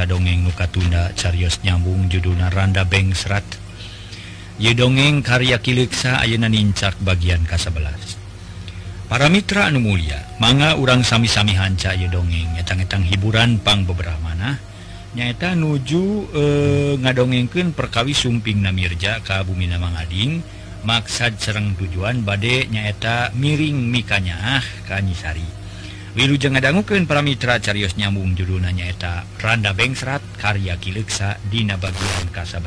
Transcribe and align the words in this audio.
maca 0.00 0.16
dongeng 0.16 0.48
nukatunda 0.48 1.12
Carios 1.12 1.60
nyambung 1.60 2.08
judulna 2.08 2.48
Randa 2.48 2.88
Beng 2.88 3.12
serat. 3.12 3.44
Ye 4.56 4.72
dongeng 4.72 5.20
karya 5.20 5.60
Kiliksa 5.60 6.24
Ayeuna 6.24 6.48
nincak 6.48 6.96
bagian 7.04 7.44
ke-11 7.44 8.16
para 9.12 9.28
Mitra 9.28 9.68
Anu 9.68 9.84
Mulia 9.84 10.24
manga 10.40 10.72
urang 10.80 11.04
sami-sami 11.04 11.52
hanca 11.52 11.92
Ye 11.92 12.08
dongeng 12.08 12.56
etang-etang 12.56 13.04
hiburan 13.12 13.60
pang 13.60 13.84
beberapa 13.84 14.16
mana. 14.24 14.56
Nyaeta 15.12 15.52
nuju 15.52 16.32
eh, 16.32 16.96
e, 16.96 17.02
ngadongengken 17.04 17.76
perkawi 17.76 18.16
sumping 18.16 18.64
Namirja 18.64 19.20
ka 19.20 19.44
Bumina 19.44 19.76
Mangading 19.76 20.40
maksad 20.88 21.36
Sereng 21.36 21.76
tujuan 21.76 22.24
badek 22.24 22.72
nyaeta 22.72 23.36
miring 23.36 23.84
mikanya 23.84 24.56
ah 24.56 24.64
Kanyisari 24.88 25.59
Wilujengdanguken 26.10 27.06
para 27.06 27.22
Mitra 27.22 27.62
Carrios 27.62 27.94
nyambung 27.94 28.34
judul 28.34 28.58
nanyaeta 28.58 29.22
Randa 29.38 29.70
Bengserat 29.70 30.18
karya 30.42 30.74
Kileksa 30.74 31.38
Dina 31.46 31.78
bagian 31.78 32.26
K11 32.34 32.66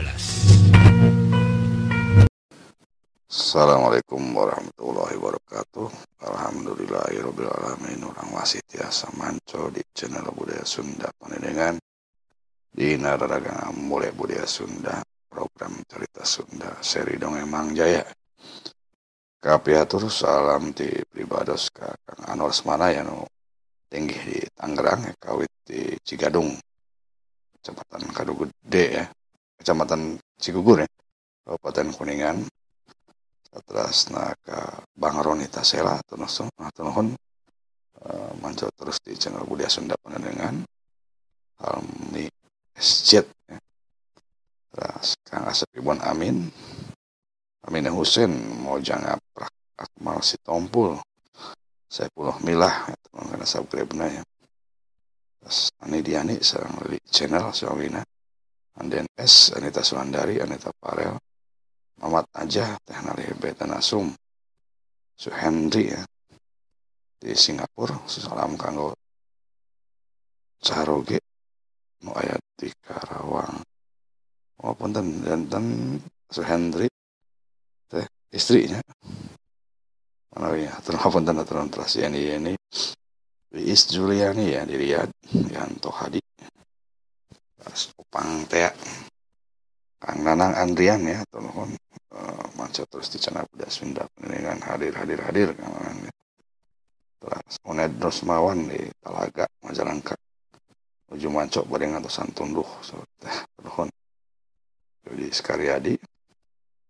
Assalamualaikum 3.27 4.23
warahmatullahi 4.31 5.19
wabarakatuh. 5.19 5.91
Alhamdulillahirabbil 6.23 7.51
alamin 7.51 8.07
orang 8.07 8.31
masih 8.31 8.63
tiasa 8.63 9.11
manco 9.19 9.67
di 9.75 9.83
channel 9.91 10.31
budaya 10.31 10.63
Sunda 10.63 11.11
Panendengan 11.11 11.75
di 12.71 12.95
Nararaga 12.95 13.75
mulai 13.75 14.15
budaya 14.15 14.47
Sunda 14.47 15.03
program 15.27 15.83
cerita 15.83 16.23
Sunda 16.23 16.79
seri 16.79 17.19
dongeng 17.19 17.51
Mang 17.51 17.75
Jaya 17.75 18.07
Kapiatur 19.43 20.07
salam 20.07 20.71
ti 20.71 20.87
pribados 21.11 21.67
ka 21.67 21.91
Kang 22.07 22.31
Anwar 22.31 22.55
Semana 22.55 22.87
ya 22.95 23.03
nu 23.03 23.27
tinggi 23.91 24.15
di 24.15 24.39
Tangerang 24.55 25.03
ya 25.03 25.13
kawit 25.19 25.51
di 25.67 25.99
Cigadung. 25.99 26.47
Kecamatan 27.59 28.07
Kadugede 28.15 28.85
ya 28.87 29.05
Kecamatan 29.59 30.15
Cigugur 30.39 30.87
ya 30.87 30.89
Kabupaten 31.43 31.91
Kuningan. 31.91 32.39
Terus 33.51 34.15
naka 34.15 34.79
Bang 34.95 35.19
Roni 35.19 35.51
Tasela 35.51 35.99
terus 36.07 36.39
nah 36.55 36.71
nuhun 36.79 37.11
uh, 37.99 38.31
mancot 38.39 38.71
terus 38.79 39.03
di 39.03 39.11
channel 39.19 39.43
Budaya 39.43 39.67
Sunda 39.67 39.99
Panendengan 39.99 40.63
Almi 41.59 42.31
SJ 42.79 43.27
ya. 43.51 43.59
terus 44.71 45.19
Kang 45.27 45.51
Asep 45.51 45.67
Ibon 45.75 45.99
Amin 45.99 46.47
Amin 47.63 47.87
Husin 47.87 48.59
mau 48.59 48.75
jangan 48.75 49.15
prak 49.31 49.51
Akmal 49.79 50.19
Sitompul. 50.19 50.99
Saya 51.87 52.11
puluh 52.11 52.35
milah 52.43 52.91
itu 52.91 53.09
karena 53.13 53.45
subscribe 53.47 53.93
ya. 54.09 54.23
Terus 55.39 55.71
Ani 55.79 55.99
Diani 56.03 56.35
serang 56.43 56.75
di 56.89 56.99
channel 57.07 57.55
Sawina 57.55 58.03
Anden 58.83 59.07
S 59.15 59.55
Anita 59.55 59.79
Suhandari 59.79 60.43
Anita 60.43 60.75
Parel. 60.75 61.15
Mamat 62.03 62.25
aja 62.35 62.75
Teh 62.83 62.99
Nali 62.99 63.31
Beta 63.37 63.63
Nasum 63.63 64.11
Suhendri 65.15 65.93
ya 65.93 66.01
di 67.21 67.31
Singapura. 67.31 67.95
Salam 68.09 68.59
kanggo 68.59 68.91
Caroge 70.59 71.19
nu 72.03 72.11
ayat 72.11 72.43
di 72.59 72.67
Karawang 72.83 73.63
maupun 74.59 74.91
dan 74.91 75.07
dan 75.47 75.65
Suhendri 76.27 76.89
istrinya. 78.33 78.81
Ya 80.33 80.73
Tunhafun 80.81 81.23
dan 81.23 81.45
terantrasi 81.45 82.09
ini 82.09 82.33
ini. 82.33 82.53
Luis 83.53 83.85
Juliani 83.85 84.57
ya 84.57 84.65
dilihat. 84.65 85.13
Toh 85.77 85.93
Hadi 85.93 86.17
Sopang 87.71 88.43
Tea 88.49 88.67
ya. 88.67 88.69
Kang 90.01 90.19
Nanang 90.25 90.57
Andrian 90.57 91.05
ya 91.05 91.21
telepon. 91.29 91.77
Eh, 92.13 92.45
Macet 92.59 92.89
terus 92.89 93.07
di 93.13 93.21
sana 93.21 93.45
udah 93.45 93.69
sudah 93.69 94.05
ini 94.25 94.37
kan 94.41 94.59
hadir-hadir-hadir 94.59 95.53
Kang 95.55 95.97
ya. 96.03 96.13
Terus 97.23 97.55
Oned 97.63 97.93
Rosmawan 98.01 98.67
di 98.67 98.83
Talaga 98.99 99.47
Majalengka. 99.63 100.17
Uju 101.13 101.29
Mancok 101.29 101.69
Beringan 101.69 102.01
ngantosan 102.01 102.33
Tunduh 102.33 102.67
ya, 103.21 103.31
telepon. 103.53 103.87
Jadi 105.05 105.25
Skaryadi 105.29 105.93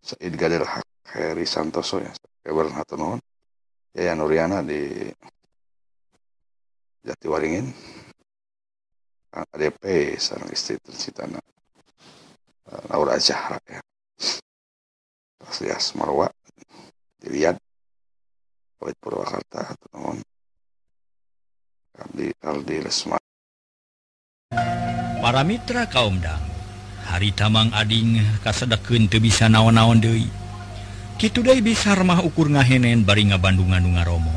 Said 0.00 0.34
Gadir 0.34 0.64
Hak 0.64 0.84
Heri 1.12 1.44
Santoso 1.44 2.00
ya 2.00 2.12
kabar 2.44 2.72
hatur 2.72 2.98
nuhun. 3.00 3.20
Yaya 3.94 4.16
Nuriana 4.18 4.64
di 4.64 5.08
Jatiwaringin. 7.04 7.68
ADP 9.34 10.14
sarang 10.14 10.46
istri 10.54 10.78
tercitana 10.78 11.42
Laura 12.86 13.18
Zahra 13.18 13.58
ya. 13.66 13.82
Kaslias 15.42 15.98
Marwa 15.98 16.30
dilihat 17.18 17.58
Kawit 18.78 18.94
Purwakarta 19.02 19.74
atau 19.74 19.88
namun 19.90 20.16
Abdi 21.98 22.30
Aldi 22.46 22.76
Lesma. 22.86 23.18
Para 25.18 25.42
Mitra 25.42 25.90
kaum 25.90 26.22
dang 26.22 26.42
hari 27.10 27.34
tamang 27.34 27.74
ading 27.74 28.22
kasedeken 28.46 29.10
teu 29.10 29.18
bisa 29.18 29.50
naon-naon 29.50 29.98
deui 29.98 30.43
Kitu 31.14 31.46
Day 31.46 31.62
bisa 31.62 31.94
remah 31.94 32.26
ukur 32.26 32.50
ngahenen 32.50 33.06
bari 33.06 33.30
nga 33.30 33.38
Bandungan 33.38 33.86
nga 33.94 34.02
Romo 34.02 34.34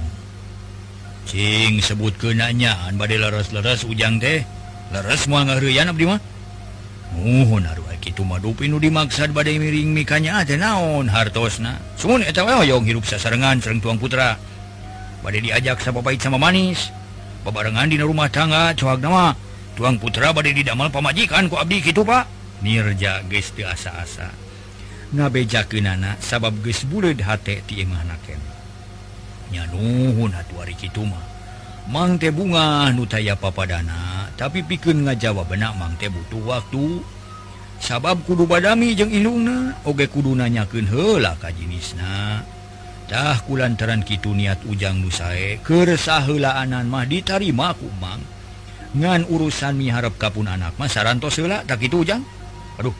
Cing 1.27 1.81
sebut 1.81 2.15
kenanya 2.15 2.77
badai 2.95 3.19
leres-leres 3.19 3.83
ujang 3.83 4.15
teh. 4.15 4.47
Leres 4.95 5.27
mua 5.27 5.43
ngarian 5.43 5.91
abdi 5.91 6.07
mah. 6.07 6.23
Muhun 7.19 7.67
arwah 7.67 7.99
kitu 7.99 8.23
mah 8.23 8.39
dupinu 8.39 8.79
dimaksud 8.79 9.35
badai 9.35 9.59
miring 9.59 9.91
mikanya 9.91 10.39
ada 10.39 10.55
naon 10.55 11.11
hartosna. 11.11 11.83
Sun 11.99 12.23
eta 12.23 12.47
wae 12.47 12.63
hoyong 12.63 12.87
hirup 12.87 13.03
sasarengan 13.03 13.59
sareng 13.59 13.83
tuang 13.83 13.99
putra. 13.99 14.39
Badai 15.19 15.51
diajak 15.51 15.83
sama 15.83 15.99
pahit 15.99 16.23
sama 16.23 16.39
manis. 16.39 16.95
Babarengan 17.43 17.91
dina 17.91 18.07
rumah 18.07 18.31
tangga 18.31 18.71
coak 18.71 19.03
nama. 19.03 19.35
Tuang 19.75 19.99
putra 19.99 20.31
badai 20.31 20.55
didamel 20.55 20.87
pamajikan 20.87 21.51
ku 21.51 21.59
abdi 21.59 21.83
kitu 21.83 22.07
pak. 22.07 22.23
Nirja 22.63 23.19
geus 23.27 23.51
teu 23.51 23.67
asa-asa 23.67 24.46
ngabejakenana 25.13 26.19
sabab 26.19 26.57
geus 26.65 26.83
buleud 26.83 27.23
hate 27.23 27.63
ti 27.63 27.83
imah 27.83 28.03
naken 28.07 28.41
nya 29.53 29.63
nuhun 29.71 30.35
atuh 30.35 30.63
ari 30.63 30.75
kitu 30.75 31.07
mah 31.07 31.23
mang 31.87 32.19
teh 32.19 32.31
bunga 32.33 32.91
nu 32.91 33.07
taya 33.07 33.39
papadana 33.39 34.17
tapi 34.37 34.61
pikeun 34.61 35.01
ngajawab 35.09 35.49
benak 35.49 35.73
mang 35.81 35.97
teh 35.97 36.07
butuh 36.13 36.45
waktu. 36.45 37.01
Sabab 37.77 38.25
kudu 38.25 38.49
badami 38.49 38.97
jeung 38.97 39.13
indungna 39.13 39.73
oge 39.85 40.09
kudu 40.09 40.33
nanyakeun 40.33 40.89
heula 40.89 41.37
ka 41.37 41.53
jinisna. 41.53 42.41
Tah 43.05 43.37
kulantaran 43.45 44.01
kitu 44.01 44.33
niat 44.33 44.61
ujang 44.65 44.97
nu 45.01 45.13
sae 45.13 45.61
keur 45.61 45.93
saheulaanan 45.93 46.85
ah 46.85 46.89
mah 46.89 47.05
ditarima 47.05 47.73
ku 47.77 47.89
mang. 48.01 48.21
Ngan 48.97 49.29
urusan 49.29 49.77
miharep 49.77 50.17
kapun 50.17 50.49
anak 50.49 50.73
mah 50.77 50.89
sarantos 50.89 51.37
heula 51.37 51.61
tak 51.65 51.85
kitu 51.85 52.01
ujang 52.01 52.21
aduh 52.77 52.93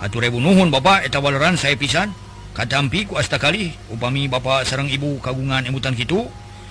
Atrebu 0.00 0.40
Nuhun 0.40 0.72
Bapak 0.72 1.04
eta 1.04 1.20
etawalaran 1.20 1.60
saya 1.60 1.76
pisan. 1.76 2.08
Katampi 2.56 3.04
kuasta 3.04 3.36
kali 3.36 3.70
upami 3.92 4.26
Bapak 4.26 4.64
Serang 4.64 4.88
Ibu 4.88 5.20
kagungan 5.20 5.68
emutan 5.68 5.94
gitu 5.94 6.26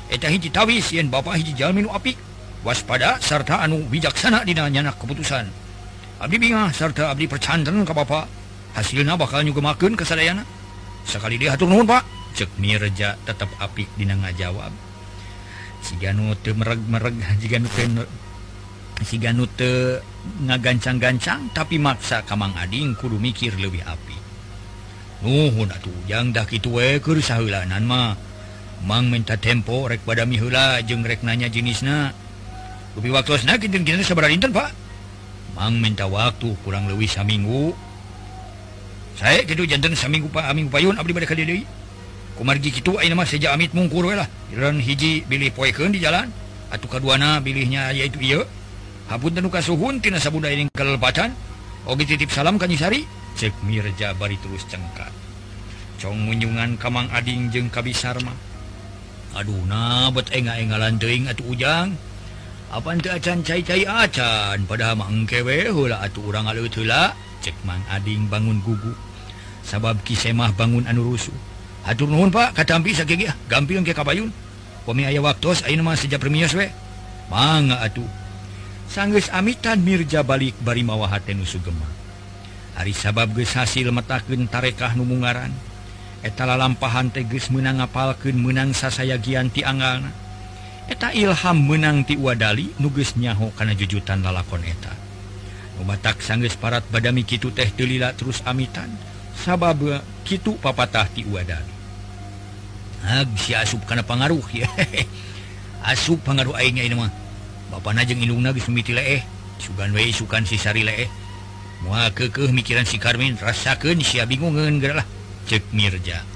eta 0.09 0.27
hiji 0.27 0.49
tawis 0.49 0.89
yen 0.89 1.13
Bapak 1.13 1.37
hiji 1.37 1.53
jalmin 1.53 1.85
apik. 1.93 2.17
Waspada 2.65 3.21
sarta 3.21 3.61
anu 3.61 3.85
bijaksana 3.87 4.41
dina 4.43 4.65
nyanak 4.65 4.97
keputusan. 4.97 5.45
Abdi 6.19 6.35
bingah 6.41 6.73
sarta 6.73 7.13
Abdi 7.13 7.29
percanten 7.29 7.85
ke 7.85 7.93
Bapak. 7.93 8.25
Hasilnya 8.73 9.13
bakal 9.13 9.45
nyugemakeun 9.45 9.93
kasadayana 9.93 10.41
sekali 11.05 11.37
dia 11.37 11.53
hatur 11.53 11.69
nuhun 11.69 11.85
Pak. 11.85 12.03
Cek 12.33 12.57
Mirja 12.57 13.13
tetap 13.29 13.49
apik 13.61 13.89
dina 13.93 14.17
ngajawab. 14.17 14.73
Si 15.85 15.95
Ganu 16.01 16.33
teu 16.41 16.57
mereg-mereg 16.57 17.13
si 17.41 17.45
Ganu 17.45 17.69
teu 17.77 17.87
si 19.05 19.15
Ganu 19.21 19.45
teu 19.53 20.01
ngagancang-gancang 20.43 21.51
tapi 21.55 21.79
maksa 21.79 22.23
Kamang 22.23 22.55
Ading 22.55 22.95
kudu 22.95 23.19
mikir 23.19 23.55
lebih 23.55 23.83
api. 23.83 24.17
Nuhun 25.19 25.67
atuh 25.67 25.95
yang 26.07 26.31
dah 26.31 26.47
itu 26.47 26.71
we 26.71 26.99
keur 27.03 27.19
saheulanan 27.19 27.83
mah. 27.83 28.15
Mang 28.87 29.11
minta 29.11 29.35
tempo 29.35 29.91
rek 29.91 30.07
pada 30.07 30.23
jeung 30.87 31.03
rek 31.03 31.27
nanya 31.27 31.51
jenisna. 31.51 32.15
Lebih 32.95 33.11
waktu 33.11 33.35
dinten 34.31 34.55
Pak? 34.55 34.71
Mang 35.59 35.83
minta 35.83 36.07
waktu 36.07 36.55
kurang 36.63 36.87
lebih 36.87 37.11
saminggu 37.11 37.75
saya 39.19 39.43
kitu 39.43 39.67
janten 39.67 39.91
saminggu 39.99 40.31
Pak 40.31 40.47
Aming 40.47 40.71
payun 40.71 40.95
abdi 40.95 41.11
bade 41.11 41.27
pada 41.27 41.43
deui. 41.43 41.67
Kumargi 42.39 42.71
kitu 42.71 42.95
ayeuna 42.95 43.19
mah 43.19 43.27
seja 43.27 43.51
amit 43.51 43.75
mungkur 43.75 44.07
we 44.07 44.15
lah. 44.15 44.31
Jalan 44.47 44.79
hiji 44.79 45.27
bilih 45.27 45.51
poekeun 45.51 45.91
di 45.91 45.99
jalan. 45.99 46.31
Atuh 46.71 46.87
kaduana 46.87 47.43
bilihnya 47.43 47.91
yaitu 47.91 48.15
iya 48.23 48.47
Hapun 49.09 49.33
tenuka 49.33 49.57
kasuhun 49.57 49.97
tina 49.97 50.21
sabudaing 50.21 50.69
kelepatan? 50.69 51.33
Oge 51.89 52.05
titip 52.05 52.29
salam 52.29 52.61
kanyisari 52.61 53.09
cek 53.33 53.65
Mirja 53.65 54.13
bari 54.13 54.35
terus 54.43 54.67
cengkat 54.69 55.09
Cong 55.97 56.27
munjungan 56.27 56.77
kamang 56.77 57.09
ading 57.09 57.49
jeung 57.49 57.73
kabi 57.73 57.89
sarma 57.89 58.35
Aduh 59.33 59.61
na 59.69 60.09
bet 60.09 60.29
enga-engalan 60.33 60.97
teuing 60.97 61.29
atuh 61.29 61.53
ujang. 61.53 61.93
Apa 62.73 62.97
teu 62.97 63.13
acan 63.13 63.45
cai-cai 63.45 63.85
acan? 63.85 64.65
Padahal 64.65 64.97
mang 64.97 65.25
kewe 65.29 65.69
heula 65.69 66.01
atuh 66.01 66.33
urang 66.33 66.49
aleut 66.49 66.73
heula. 66.73 67.13
Cek 67.45 67.53
mang 67.61 67.81
ading 67.93 68.25
bangun 68.25 68.57
gugu. 68.65 68.89
Sabab 69.61 70.01
kisemah 70.01 70.49
bangun 70.57 70.85
anu 70.89 71.13
rusuh. 71.13 71.33
Hatur 71.85 72.09
nuhun 72.09 72.33
pak 72.33 72.57
katampi 72.57 72.89
sakit 72.93 73.17
ya. 73.21 73.29
Ah. 73.29 73.35
gampil 73.45 73.85
ke 73.85 73.93
kabayun. 73.93 74.33
Kami 74.89 75.05
aya 75.05 75.21
waktu, 75.21 75.53
ayeuna 75.69 75.93
mah 75.93 75.93
sejak 75.93 76.17
premios 76.17 76.57
we. 76.57 76.65
Mangga 77.29 77.77
atuh. 77.85 78.18
sangges 78.89 79.29
Amitan 79.29 79.85
Mirja 79.85 80.25
balik 80.25 80.57
bari 80.65 80.81
mawahaten 80.81 81.45
Sugema. 81.45 81.85
Hari 82.73 82.89
sabab 82.89 83.37
ge 83.37 83.45
hasil 83.45 83.93
metaken 83.93 84.49
tarekah 84.49 84.97
numungaran 84.97 85.53
etala 86.25 86.57
lampahan 86.57 87.13
teges 87.13 87.53
menang 87.53 87.79
ngapalken 87.79 88.35
menang 88.35 88.73
sasayagian 88.73 89.53
tiangan 89.53 90.09
eta 90.89 91.13
Ilham 91.13 91.69
menang 91.69 92.01
ti 92.01 92.17
wadali 92.17 92.73
nuges 92.81 93.13
nyaho 93.13 93.53
karena 93.53 93.77
jujutan 93.77 94.25
lalakon 94.25 94.65
eta. 94.65 94.91
Umatak 95.79 96.19
sangges 96.25 96.57
parat 96.57 96.83
badami 96.89 97.23
kitu 97.23 97.53
teh 97.53 97.69
delila 97.71 98.11
terus 98.17 98.41
Amitan 98.43 98.89
sabab 99.37 99.79
kitu 100.27 100.59
papatah 100.59 101.07
tiwadali 101.15 101.71
Hag 102.99 103.31
si 103.39 103.55
asup 103.55 103.87
karena 103.87 104.03
pengaruh 104.03 104.43
ya 104.51 104.67
asup 105.93 106.19
pengaruh 106.25 106.57
airnya 106.57 106.83
ini 106.83 106.97
mah. 106.97 107.28
Bapak 107.69 107.93
najeng 107.93 108.21
Inung 108.25 108.41
lagi 108.41 108.61
Sumiti 108.61 108.91
leeh 108.93 109.21
Sugan 109.61 109.93
wa 109.93 110.01
sukan 110.01 110.43
sisari 110.45 110.83
leeh 110.83 111.09
mua 111.79 112.11
kekeh 112.11 112.51
mikiran 112.51 112.83
si 112.83 112.99
Karmin 112.99 113.39
rasakan 113.39 114.03
si 114.03 114.19
bingungan 114.19 114.83
geralah 114.83 115.07
cek 115.47 115.71
Mirja 115.71 116.27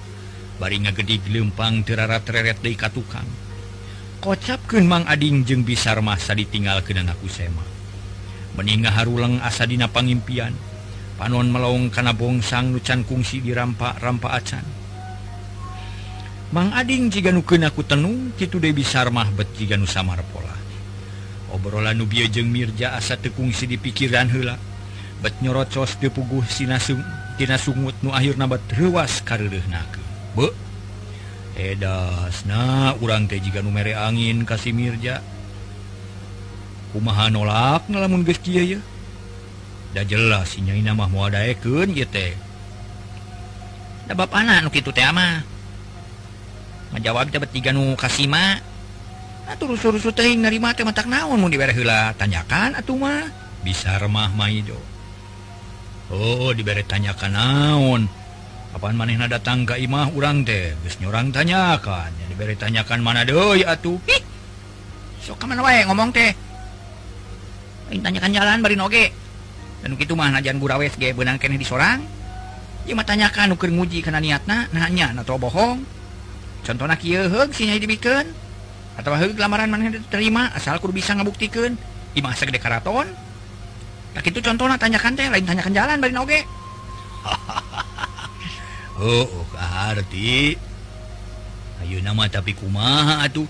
baringa 0.56 0.96
gede 0.96 1.20
lempang 1.28 1.84
terarap 1.84 2.24
tereret 2.24 2.64
dari 2.64 2.80
katukang 2.80 3.28
kocapkan 4.24 4.88
Mang 4.88 5.04
Ading 5.04 5.44
jeng 5.44 5.68
bisar 5.68 6.00
masa 6.00 6.32
ditinggal 6.32 6.80
ke 6.80 6.96
dan 6.96 7.12
aku 7.12 7.28
sema 7.28 7.74
meninggal 8.54 8.94
haruleng 8.94 9.42
asa 9.42 9.66
dina 9.66 9.90
pangimpian. 9.90 10.54
Panon 11.14 11.46
melong 11.54 11.94
kana 11.94 12.10
bongsang 12.14 12.74
nucan 12.74 13.06
kungsi 13.06 13.38
di 13.38 13.54
rampak 13.54 14.02
rampa 14.02 14.34
acan. 14.34 14.66
Mang 16.54 16.74
Ading 16.74 17.10
jika 17.10 17.30
nuken 17.30 17.66
aku 17.66 17.86
tenung 17.86 18.34
itu 18.38 18.58
de 18.62 18.70
bisar 18.74 19.10
mah 19.10 19.30
bet 19.34 19.50
jika 19.58 19.78
nu 19.78 19.90
samar 19.90 20.22
pola 20.30 20.53
obrolan 21.54 22.02
Nubia 22.02 22.26
jeung 22.26 22.50
Mirja 22.50 22.98
asa 22.98 23.14
tekungsi 23.16 23.70
di 23.70 23.78
pikiran 23.78 24.28
hela 24.34 24.58
bet 25.22 25.38
nyorocos 25.40 25.96
dipuguh 26.02 26.44
Sinasungtina 26.50 27.56
sungut 27.62 27.96
nu 28.02 28.12
akhir 28.12 28.36
nabat 28.36 28.60
ruas 28.76 29.22
edas 29.24 29.64
edasna 31.54 32.98
urang 32.98 33.30
teh 33.30 33.38
jika 33.38 33.62
numere 33.62 33.94
angin 33.94 34.42
kasih 34.42 34.74
Mirja. 34.74 35.22
Kumaha 36.94 37.30
nolak 37.30 37.86
ngalamun 37.90 38.26
geskia 38.26 38.66
ya 38.66 38.80
da 39.94 40.02
jelas 40.02 40.58
nyai 40.58 40.82
nama 40.82 41.06
mau 41.06 41.30
ada 41.30 41.46
eken 41.46 41.94
teh. 41.94 42.34
Da 44.10 44.18
bab 44.18 44.34
anak 44.34 44.66
nu 44.66 44.70
kitu 44.74 44.90
teh 44.90 45.06
mah 45.14 45.46
ngajawab 46.98 47.30
dapat 47.30 47.50
tiga 47.54 47.70
nu 47.70 47.94
kasima. 47.94 48.73
naon 51.12 51.40
tanyakan 52.16 52.80
atuma 52.80 53.28
bisa 53.64 53.96
remah 54.00 54.32
Maido 54.36 54.94
Oh 56.14 56.52
diberre 56.52 56.86
tanyakan 56.86 57.32
naon. 57.34 58.02
Kapan 58.74 58.94
maneh 58.98 59.18
na 59.18 59.30
datang 59.30 59.66
ke 59.66 59.78
imah 59.82 60.14
urang 60.14 60.46
teh? 60.46 60.78
Orang 61.06 61.34
tanyakan. 61.34 62.10
Yang 62.22 62.30
diberre 62.34 62.56
tanyakan 62.58 63.00
mana 63.02 63.26
doi 63.26 63.66
atuh. 63.66 63.98
Sok 65.24 65.40
so 65.40 65.46
mana 65.50 65.66
wae 65.66 65.82
ngomong 65.90 66.14
teh? 66.14 66.34
Tanyakan 67.94 68.34
jalan 68.34 68.62
bari 68.62 68.78
noge. 68.78 69.06
Dan 69.82 69.98
gitu 69.98 70.14
mah 70.14 70.34
najan 70.34 70.62
burawes 70.62 70.94
ge 70.98 71.18
benang 71.18 71.42
kene 71.42 71.58
di 71.58 71.66
sorang. 71.66 72.02
Ieu 72.84 72.94
mah 72.94 73.08
tanyakan 73.08 73.56
ukur 73.58 73.72
nguji 73.74 74.06
kana 74.06 74.22
niatna 74.22 74.70
nanya 74.70 75.18
atau 75.18 75.42
bohong. 75.42 75.82
Contohna 76.62 76.94
kieu 76.94 77.26
heug 77.26 77.50
sinya 77.56 77.74
dibikeun. 77.78 78.43
atau 78.94 79.12
lamaran 79.18 79.70
mana 79.70 79.90
diterima 79.90 80.54
asal 80.54 80.78
asalku 80.78 80.94
bisa 80.94 81.18
ngebuktikan 81.18 81.74
di 82.14 82.22
masa 82.22 82.46
gede 82.46 82.62
karaton. 82.62 83.10
Tak 84.14 84.30
itu 84.30 84.40
contohnya 84.46 84.78
tanyakan 84.78 85.18
teh 85.18 85.26
lain 85.26 85.42
tanyakan 85.42 85.74
jalan 85.74 85.98
bari 85.98 86.14
oge 86.14 86.42
oh, 89.02 89.26
oh 89.26 89.48
arti. 89.58 90.54
Ayo 91.82 91.98
nama 92.06 92.30
tapi 92.30 92.54
kumaha 92.54 93.26
atuh? 93.26 93.50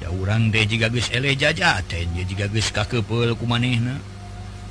Ya 0.00 0.08
orang 0.08 0.48
teh 0.48 0.64
jika 0.64 0.88
geus 0.88 1.12
ele 1.12 1.36
jajaten 1.36 2.08
ya 2.16 2.24
jika 2.24 2.48
geus 2.48 2.72
kakepel 2.72 3.36
kumanehna. 3.36 4.00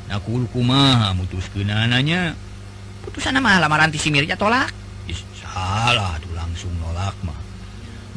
Nakul 0.10 0.50
kumaha 0.50 1.14
mutus 1.14 1.46
kenananya 1.54 2.34
putusan 3.06 3.38
nama 3.38 3.62
lamaran 3.62 3.94
ti 3.94 4.02
si 4.02 4.10
Mirja 4.10 4.34
tolak? 4.34 4.74
Is, 5.06 5.22
salah 5.38 6.18
tuh 6.18 6.34
langsung 6.34 6.74
nolak 6.82 7.14
mah. 7.22 7.49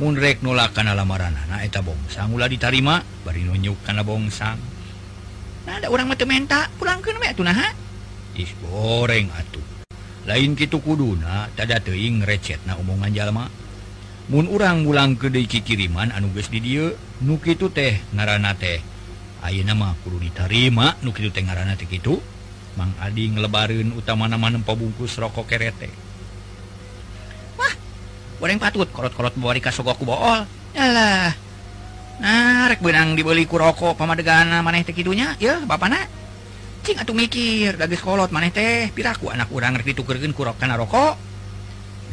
munrek 0.01 0.41
nolak 0.41 0.73
karena 0.73 0.97
lamaran 0.97 1.37
anaketa 1.37 1.85
bongsang 1.85 2.33
lah 2.39 2.49
ditarima 2.49 3.03
bari 3.25 3.45
nunjuk 3.45 3.81
karena 3.85 4.01
bongsang. 4.01 4.57
Nah, 5.63 5.79
ada 5.79 5.89
orang 5.93 6.11
mata 6.11 6.25
menta 6.27 6.71
pulang 6.81 7.05
ke 7.05 7.13
nah 7.15 7.73
is 8.33 8.53
goreng 8.65 9.29
atuh. 9.33 9.65
Lain 10.25 10.55
gitu 10.55 10.79
kuduna 10.81 11.51
tada 11.53 11.83
teing 11.83 12.23
recet 12.25 12.63
na 12.65 12.79
omongan 12.79 13.13
jalma. 13.13 13.47
Mun 14.31 14.47
urang 14.49 14.87
ulang 14.87 15.19
kedeki 15.19 15.67
kiriman 15.67 16.15
anuges 16.15 16.49
di 16.49 16.63
dia 16.63 16.95
nuki 17.27 17.59
itu 17.59 17.69
teh 17.75 17.99
ngaranana 18.15 18.55
teh 18.55 18.79
Ayo 19.43 19.67
nama 19.67 19.99
kudu 20.07 20.23
ditarima 20.23 20.95
nuki 21.03 21.27
itu 21.27 21.35
teh 21.35 21.43
ngaranana 21.43 21.75
teh 21.75 21.91
gitu 21.91 22.23
Mang 22.73 22.97
Adi 22.97 23.29
ngelebarin 23.29 23.93
utama-nama 23.93 24.49
nempa 24.49 24.73
bungkus 24.73 25.21
rokok 25.21 25.45
kerete. 25.45 25.93
goreng 28.43 28.59
patut 28.59 28.91
korot-korot 28.91 29.39
bawari 29.39 29.63
kasogoku 29.63 30.03
bool. 30.03 30.43
Yalah. 30.75 31.31
Narek 32.19 32.83
benang 32.83 33.15
dibeli 33.15 33.47
kuroko 33.47 33.95
pamadegan 33.95 34.51
maneh 34.67 34.83
teh 34.83 34.91
kidunya? 34.91 35.39
Ya 35.39 35.63
bapana 35.63 36.03
cing 36.83 36.99
atuh 36.99 37.15
mikir 37.15 37.79
dagis 37.79 38.03
kolot 38.03 38.35
maneh 38.35 38.51
teh. 38.51 38.91
Piraku 38.91 39.31
anak 39.31 39.47
urang 39.55 39.79
rek 39.79 39.95
ditukerkeun 39.95 40.35
kurok 40.35 40.59
kana 40.59 40.75
rokok. 40.75 41.15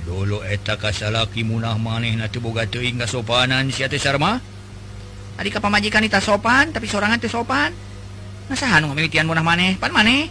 Dolo 0.05 0.45
eta 0.45 0.77
kasalaki 0.77 1.41
munah 1.41 1.81
maneh 1.81 2.13
na 2.13 2.29
teu 2.29 2.45
boga 2.45 2.69
teuing 2.69 3.01
kasopanan 3.01 3.73
sia 3.73 3.89
teh 3.89 3.97
sarma? 3.97 4.37
Adi 5.33 5.49
ka 5.49 5.57
pamajikan 5.57 6.05
eta 6.05 6.21
sopan 6.21 6.69
tapi 6.69 6.85
sorangan 6.85 7.17
teh 7.17 7.25
sopan. 7.25 7.73
Masa 8.53 8.69
anu 8.69 8.93
ngamimitian 8.93 9.25
munah 9.25 9.41
maneh? 9.41 9.81
Pan 9.81 9.89
maneh? 9.89 10.29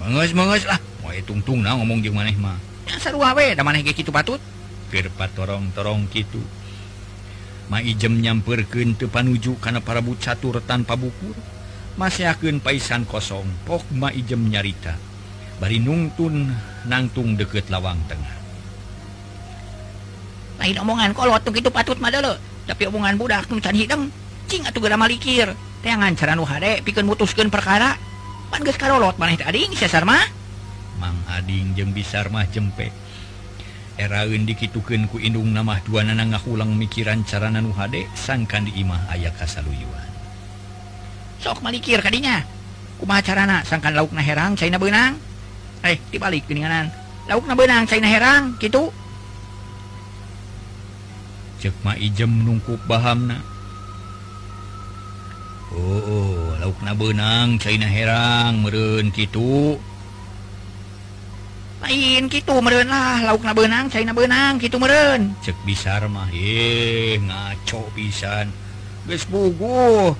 Mengeus 0.00 0.32
mengeus 0.32 0.64
lah 0.64 0.80
moe 1.04 1.20
tungtung 1.20 1.60
na 1.60 1.76
ngomong 1.76 2.00
jeung 2.00 2.16
maneh 2.16 2.32
mah. 2.40 2.56
Ya 2.88 2.96
sarua 2.96 3.36
we 3.36 3.52
da 3.52 3.60
maneh 3.60 3.84
ge 3.84 3.92
kitu 3.92 4.08
patut. 4.08 4.40
keur 4.94 5.10
patorong-torong 5.10 6.06
gitu 6.14 6.38
maijem 7.66 8.14
nyampirken 8.22 8.94
teu 8.94 9.10
panuju 9.10 9.58
kana 9.58 9.82
para 9.82 9.98
bu 9.98 10.14
catur 10.14 10.62
tanpa 10.62 10.94
bukur 10.94 11.34
masih 11.98 12.30
akan 12.30 12.62
paisan 12.62 13.02
kosong 13.02 13.46
pok 13.66 13.82
maijem 13.90 14.38
nyarita. 14.38 14.94
Bari 15.58 15.78
nungtun 15.82 16.50
nangtung 16.86 17.34
deket 17.34 17.70
lawang 17.70 17.98
tengah. 18.06 18.36
Lain 20.62 20.76
omongan 20.78 21.10
kalau 21.10 21.38
tuh 21.42 21.50
gitu 21.54 21.70
patut 21.74 21.98
mah 21.98 22.14
dulu 22.14 22.34
tapi 22.66 22.86
omongan 22.86 23.18
budak 23.18 23.50
nu 23.50 23.58
can 23.58 23.74
hidang 23.74 24.14
cing 24.46 24.62
atuh 24.62 24.78
geura 24.78 24.94
malikir. 24.94 25.50
Teangan 25.82 26.14
cara 26.14 26.38
nu 26.38 26.46
hade 26.46 26.86
pikeun 26.86 27.06
mutuskeun 27.06 27.50
perkara 27.50 27.98
pan 28.50 28.62
geus 28.62 28.78
karolot 28.78 29.18
maneh 29.18 29.34
teh 29.34 29.46
ading 29.46 29.74
sesar 29.74 30.06
mah? 30.06 30.22
Mang 31.02 31.18
ading 31.30 31.74
jeung 31.74 31.90
bisar 31.90 32.30
mah 32.30 32.46
jempe. 32.46 32.94
eraun 34.00 34.46
dikituken 34.46 35.06
kuindung 35.06 35.54
nama 35.54 35.78
dua 35.82 36.02
nana 36.02 36.26
ngahulang 36.26 36.74
mikiran 36.74 37.22
cara 37.22 37.50
nu 37.50 37.70
hade 37.74 38.06
sangkan 38.18 38.66
di 38.66 38.82
imah 38.82 39.10
aya 39.10 39.30
kasaluyuan. 39.34 40.10
Sok 41.42 41.60
malikir 41.60 42.00
tadinya 42.00 42.40
Kumaha 42.94 43.20
carana? 43.26 43.58
Sangkan 43.66 43.92
lauk 43.92 44.14
na 44.14 44.22
herang 44.22 44.54
China 44.54 44.78
benang 44.78 45.18
eh 45.84 46.00
dibalik 46.08 46.48
keninganan 46.48 46.88
lauk 47.28 47.44
na 47.44 47.52
benang 47.52 47.84
China 47.84 48.08
herang 48.08 48.56
gitu 48.56 48.88
cekma 51.60 51.96
ijem 51.96 52.44
nungkup 52.44 52.76
bahamna. 52.84 53.40
Oh, 55.72 56.00
oh 56.04 56.44
lauk 56.60 56.76
na 56.84 56.92
benang 56.92 57.56
China 57.56 57.88
herang 57.88 58.60
merun 58.60 59.08
gitu 59.12 59.80
lain 61.84 62.32
gitu 62.32 62.56
merenlah 62.64 63.20
lauk 63.28 63.44
na 63.44 63.52
benang 63.52 63.92
China 63.92 64.16
benang 64.16 64.56
gitu 64.56 64.80
meren. 64.80 65.36
Cek 65.44 65.56
bisa 65.68 66.00
mah 66.08 66.32
eh, 66.32 67.20
ngaco 67.20 67.92
pisan. 67.92 68.48
Bespugu 69.04 70.16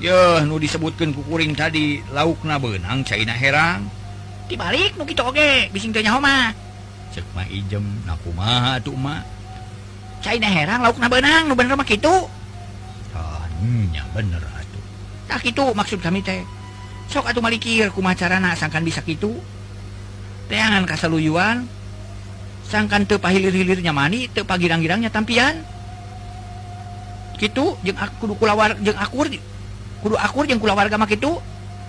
ya 0.00 0.40
nu 0.48 0.56
disebutkan 0.56 1.12
kukuring 1.12 1.52
tadi 1.52 2.00
lauk 2.16 2.40
na 2.48 2.56
benang 2.56 3.04
China 3.04 3.36
herang. 3.36 3.84
Dibalik 4.48 4.96
nu 4.96 5.04
gitu 5.04 5.20
oke 5.20 5.68
bising 5.68 5.92
tanya 5.92 6.16
Homa 6.16 6.56
cek 7.12 7.24
mah 7.36 7.48
ijem 7.52 7.84
naku 8.08 8.32
mah 8.32 8.80
tuh 8.80 8.96
mah. 8.96 9.20
China 10.24 10.48
herang 10.48 10.80
lauk 10.80 10.96
na 10.96 11.12
benang 11.12 11.44
nu 11.44 11.52
bener 11.52 11.76
mah 11.76 11.84
gitu 11.84 12.24
tanya 13.12 14.00
ah, 14.00 14.08
bener 14.16 14.40
atuh. 14.40 14.84
Tak 15.28 15.44
gitu 15.44 15.76
maksud 15.76 16.00
kami 16.00 16.24
teh. 16.24 16.40
Sok 17.12 17.28
atuh 17.28 17.44
malikir 17.44 17.92
kumacarana 17.92 18.56
sangkan 18.56 18.80
bisa 18.80 19.04
gitu 19.04 19.36
teangan 20.46 20.84
kasaluyuan. 20.86 21.66
Sangkan 22.66 23.06
tepa 23.06 23.30
hilir-hilirnya 23.30 23.94
mani 23.94 24.26
tepa 24.26 24.58
girang-girangnya 24.58 25.10
tampian. 25.10 25.62
Gitu 27.38 27.78
jeng 27.86 27.94
aku 27.94 28.26
kudu 28.26 28.34
kulawar 28.40 28.74
jeng 28.82 28.98
akur 28.98 29.30
kudu 30.02 30.16
akur 30.18 30.44
jeng 30.48 30.58
kula 30.58 30.74
warga 30.74 30.98
mak 30.98 31.14
itu 31.14 31.36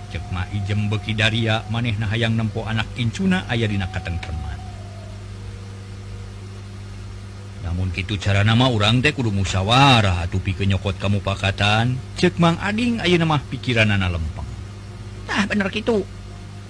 cek 0.08 0.24
ma 0.32 0.44
ijem 0.52 0.88
beki 0.88 1.12
daria 1.16 1.64
maneh 1.68 1.96
nah 2.00 2.08
hayang 2.08 2.36
nempo 2.36 2.64
anak 2.64 2.88
incuna 3.00 3.48
aya 3.48 3.64
dina 3.64 3.88
katengkeman. 3.88 4.60
Namun 7.64 7.92
gitu 7.92 8.16
cara 8.20 8.46
nama 8.46 8.70
orang 8.70 9.02
teh 9.02 9.12
kudu 9.12 9.34
musyawarah 9.34 10.30
tupi 10.30 10.54
kenyokot 10.54 10.96
kamu 11.00 11.18
pakatan 11.24 11.96
cek 12.20 12.38
mang 12.38 12.60
ading 12.62 13.02
ayah 13.02 13.18
nama 13.18 13.40
pikiran 13.40 13.88
anak 13.88 14.14
lempeng. 14.14 14.48
Nah 15.26 15.42
bener 15.48 15.68
gitu 15.72 16.04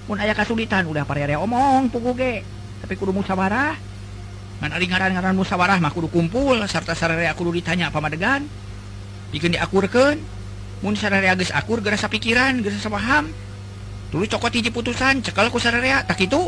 Mun 0.09 0.17
ayah 0.25 0.33
kesulitan 0.33 0.89
udah 0.89 1.05
parere 1.05 1.37
omong 1.37 1.93
pukuge 1.93 2.41
tapi 2.81 2.97
kudu 2.97 3.13
musyawarah 3.13 3.77
ngan 4.59 4.71
ari 4.75 4.89
ngaran-ngaran 4.89 5.37
musyawarah 5.37 5.79
mah 5.79 5.93
kudu 5.93 6.09
kumpul 6.09 6.59
sarta 6.67 6.97
sarere 6.97 7.29
kudu 7.37 7.55
ditanya 7.55 7.93
apa 7.93 8.01
pamadegan 8.01 8.49
bikin 9.33 9.55
diakurkeun. 9.55 10.19
Mun 10.79 10.95
sarere 10.95 11.27
geus 11.35 11.51
akur 11.51 11.83
gerasa 11.83 12.07
pikiran 12.07 12.63
gerasa 12.63 12.87
paham. 12.87 13.29
Dulu 14.09 14.25
cokot 14.25 14.55
hiji 14.55 14.71
putusan 14.71 15.21
cekal 15.21 15.51
ku 15.51 15.59
sarere 15.61 16.07
tak 16.07 16.23
itu. 16.23 16.41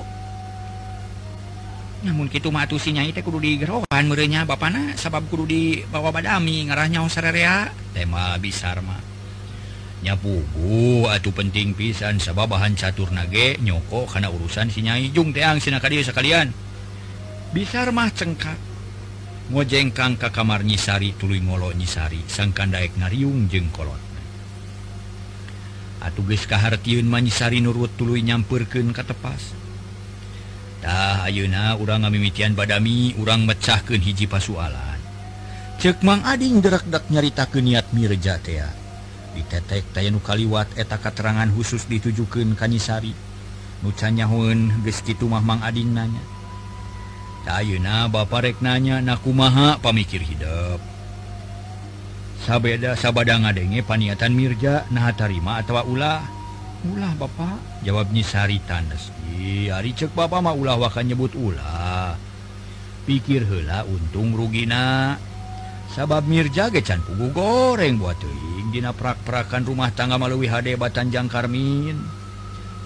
Namun 2.00 2.32
kitu 2.32 2.48
mah 2.48 2.64
atuh 2.64 2.80
si 2.80 2.96
nyai 2.96 3.12
teh 3.12 3.20
kudu 3.20 3.42
digerokan 3.42 4.08
meureunnya 4.08 4.48
bapana. 4.48 4.96
Sabab 4.96 5.26
kudu 5.28 5.44
dibawa 5.44 6.14
badami 6.14 6.64
ngarah 6.64 6.88
nyaho 6.88 7.10
sarere 7.10 7.74
teh 7.92 8.06
mah 8.06 8.38
bisar 8.40 8.80
mah. 8.80 9.09
nyapugu 10.00 11.04
atuh 11.12 11.32
penting 11.32 11.76
pisan 11.76 12.16
sabah 12.16 12.48
bahan 12.48 12.72
catur 12.72 13.12
nage 13.12 13.60
nyoko 13.60 14.08
karena 14.08 14.32
urusan 14.32 14.72
sinyaijung 14.72 15.36
teang 15.36 15.60
sina 15.60 15.76
kadieu 15.76 16.00
sekalian 16.00 16.52
bisa 17.50 17.84
mah 17.90 18.10
cengkak. 18.14 18.56
Ngojengkang 19.50 20.14
ka 20.14 20.30
kamar 20.30 20.62
nyisari 20.62 21.10
tuluy 21.18 21.42
ngolo 21.42 21.74
nyisari 21.74 22.22
sangkan 22.30 22.70
daek 22.70 22.94
ngariung 22.94 23.50
jeung 23.50 23.66
kolot. 23.74 23.98
Atuh 26.06 26.22
geus 26.22 26.46
kahartieun 26.46 27.10
mah 27.10 27.18
nyisari 27.18 27.58
nurut 27.58 27.90
tuluy 27.98 28.22
nyampurkeun 28.22 28.94
ka 28.94 29.02
tepas. 29.02 29.58
Tah 30.78 31.26
ayeuna 31.26 31.74
urang 31.76 32.06
ngamimitian 32.06 32.54
badami 32.54 33.18
urang 33.18 33.42
mecahkeun 33.42 33.98
hiji 33.98 34.30
pasualan. 34.30 35.02
Cek 35.82 36.06
mang 36.06 36.22
ading 36.22 36.62
derak-dak 36.62 37.10
nyaritakeun 37.10 37.66
niat 37.66 37.90
mirja 37.90 38.38
tea 38.38 38.70
ah. 38.70 38.79
ditetek 39.36 39.84
tay 39.94 40.10
kaliwat 40.10 40.74
eta 40.74 40.98
katerangan 40.98 41.48
khusus 41.54 41.86
ditujukan 41.86 42.58
Kanyisari 42.58 43.14
nucanyaun 43.80 44.84
geskitu 44.84 45.30
Mamang 45.30 45.64
Ading 45.64 45.90
nanya. 45.96 46.24
Tayuna 47.48 48.06
Bapak 48.12 48.44
reknanya 48.44 49.00
nakumaha 49.00 49.80
pamikir 49.80 50.20
hidup 50.20 50.80
sabeda 52.40 52.96
sabada 52.96 53.36
ngadenge 53.36 53.84
paniatan 53.84 54.32
Mirja 54.32 54.88
nah 54.88 55.12
tarima 55.12 55.60
atau 55.60 55.80
ulah. 55.84 56.24
Ulah 56.80 57.12
Bapak 57.20 57.84
jawabnya 57.84 58.24
Sari 58.24 58.56
Tanes 58.64 59.12
hari 59.68 59.92
cek 59.92 60.16
Bapak 60.16 60.40
mau 60.40 60.56
ulah 60.56 60.80
wakan 60.80 61.12
nyebut 61.12 61.32
ulah. 61.36 62.16
Pikir 63.04 63.44
hela 63.48 63.84
untung 63.84 64.32
rugina 64.32 65.16
sabab 65.90 66.26
mirja 66.26 66.70
gecan 66.70 67.02
pugu 67.02 67.34
goreng 67.34 67.98
buat 67.98 68.18
dina 68.70 68.94
prak-prakan 68.94 69.66
rumah 69.66 69.90
tangga 69.90 70.14
melalui 70.14 70.46
HD 70.46 70.78
Batanjang 70.78 71.26
Karmin. 71.26 71.98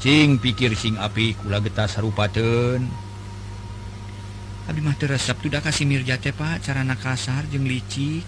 Sing 0.00 0.40
pikir 0.40 0.72
sing 0.76 0.96
api 0.96 1.36
kula 1.38 1.64
getas 1.64 1.96
harupaten 1.96 2.82
Abimah 4.64 4.96
Sabtu 4.96 5.52
dah 5.52 5.60
kasih 5.60 5.84
Mirja 5.84 6.16
teh 6.16 6.32
Pak. 6.32 6.64
Carana 6.64 6.96
kasar 6.96 7.44
jeng 7.52 7.68
licik. 7.68 8.24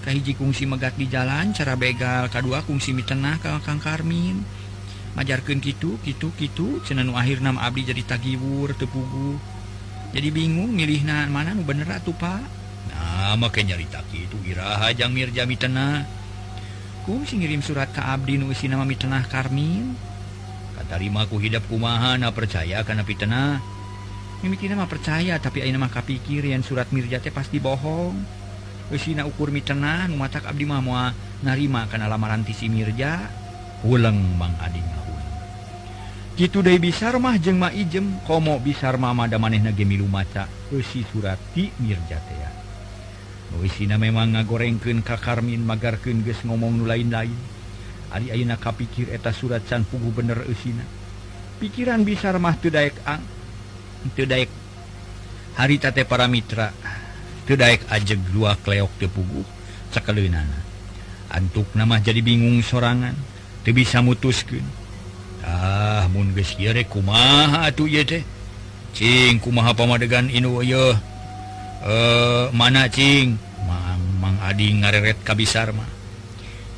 Kahiji 0.00 0.32
kungsi 0.32 0.64
megat 0.64 0.96
di 0.96 1.06
jalan 1.12 1.52
cara 1.52 1.76
begal 1.76 2.32
kedua 2.32 2.64
kungsi 2.64 2.96
mitenah 2.96 3.36
ke 3.36 3.52
Kang 3.60 3.76
Karmin. 3.76 4.40
Majarkan 5.12 5.60
gitu, 5.60 6.00
gitu, 6.08 6.32
gitu 6.40 6.80
cenah 6.88 7.04
akhir 7.04 7.44
akhirna 7.44 7.60
abdi 7.60 7.84
jadi 7.84 8.00
tagiwur 8.00 8.72
tepugu 8.72 9.36
jadi 10.12 10.28
bingung 10.28 10.76
milih 10.76 11.04
milihna 11.04 11.24
mana 11.32 11.56
nu 11.56 11.64
bener 11.64 11.88
atuh 11.88 12.12
Pak. 12.12 12.61
nama 12.90 13.46
kenyarita 13.52 14.02
itu 14.10 14.34
Iraha 14.48 14.90
Jamir 14.96 15.30
Jami 15.30 15.54
Tenah 15.54 16.02
kum 17.02 17.26
sing 17.26 17.42
ngirim 17.42 17.58
surat 17.62 17.90
ke 17.90 17.98
Abdi 17.98 18.38
nu 18.38 18.54
isi 18.54 18.70
nama 18.70 18.86
Mitenah 18.86 19.26
Karmin. 19.26 19.90
Katarima 20.78 21.26
ku 21.26 21.42
hidap 21.42 21.66
kumaha 21.66 22.14
na 22.14 22.30
percaya 22.30 22.82
kana 22.86 23.02
Pitenah 23.02 23.58
mimitina 24.42 24.74
mah 24.74 24.90
percaya 24.90 25.38
tapi 25.38 25.62
ayeuna 25.62 25.86
mah 25.86 25.90
kapikir 25.90 26.42
yang 26.46 26.62
surat 26.62 26.90
Mirja 26.94 27.18
teh 27.18 27.34
pasti 27.34 27.58
bohong. 27.58 28.14
Usina 28.90 29.26
ukur 29.26 29.50
mitenah 29.50 30.06
nu 30.06 30.14
matak 30.18 30.46
abdi 30.46 30.62
mah 30.62 30.82
moal 30.82 31.10
narima 31.42 31.90
kana 31.90 32.06
lamaran 32.06 32.46
ti 32.46 32.54
si 32.54 32.70
Mirja. 32.70 33.18
Uleng 33.82 34.38
Mang 34.38 34.54
Adi 34.62 34.78
ngahulang 34.78 35.30
kitu 36.38 36.62
deui 36.62 36.78
bisar 36.78 37.18
mah 37.18 37.34
jeung 37.34 37.58
maijem 37.58 38.22
komo 38.24 38.62
bisar 38.62 38.94
mah 38.94 39.10
mada 39.10 39.42
manehna 39.42 39.74
ge 39.74 39.82
milu 39.82 40.06
maca. 40.06 40.46
Eusi 40.70 41.02
surat 41.10 41.38
ti 41.50 41.74
Mirja 41.82 42.22
teh 42.22 42.61
Wisina 43.60 44.00
memang 44.00 44.32
ngagorengkeun 44.32 45.04
kakarmin 45.04 45.60
magarkeun 45.60 46.24
geus 46.24 46.40
ngomong 46.46 46.80
nu 46.80 46.84
lain-lain. 46.88 47.36
Ari 48.12 48.32
ayeuna 48.32 48.56
kapikir 48.56 49.12
eta 49.12 49.32
surat 49.32 49.64
can 49.68 49.84
pugu 49.84 50.12
bener 50.12 50.44
eusina. 50.48 50.84
Pikiran 51.60 52.04
bisa 52.04 52.32
mah 52.36 52.56
teu 52.56 52.72
daek 52.72 52.96
ang. 53.04 53.20
Teu 54.16 54.24
daek 54.24 54.48
hari 55.56 55.76
tate 55.76 56.08
para 56.08 56.24
mitra. 56.28 56.72
Teu 57.44 57.56
daek 57.56 57.84
ajeg 57.92 58.20
dua 58.32 58.56
kleok 58.56 58.92
teu 58.96 59.08
pugu 59.12 59.44
sakaleunana. 59.92 60.58
Antuk 61.32 61.72
nama 61.76 62.00
jadi 62.00 62.24
bingung 62.24 62.60
sorangan. 62.64 63.16
Teu 63.64 63.76
bisa 63.76 64.00
mutuskeun. 64.00 64.64
Ah, 65.42 66.06
mun 66.08 66.32
geus 66.32 66.54
kieu 66.54 66.72
kumaha 66.86 67.66
atuh 67.66 67.90
ieu 67.90 68.06
teh? 68.06 68.22
Cing 68.92 69.40
kumaha 69.40 69.72
pamadegan 69.72 70.28
inu 70.28 70.60
ieu? 70.62 71.11
eh 71.82 72.44
manacing 72.54 73.36
Mamang 73.66 74.38
Adi 74.42 74.70
ngareret 74.78 75.22
kabisarma 75.26 75.92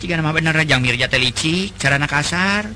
jika 0.05 0.21
nama 0.21 0.37
bener 0.37 0.53
jang 0.69 0.85
mirja 0.85 1.09
telici 1.09 1.73
cara 1.81 1.97
na 1.97 2.05
kasar. 2.05 2.69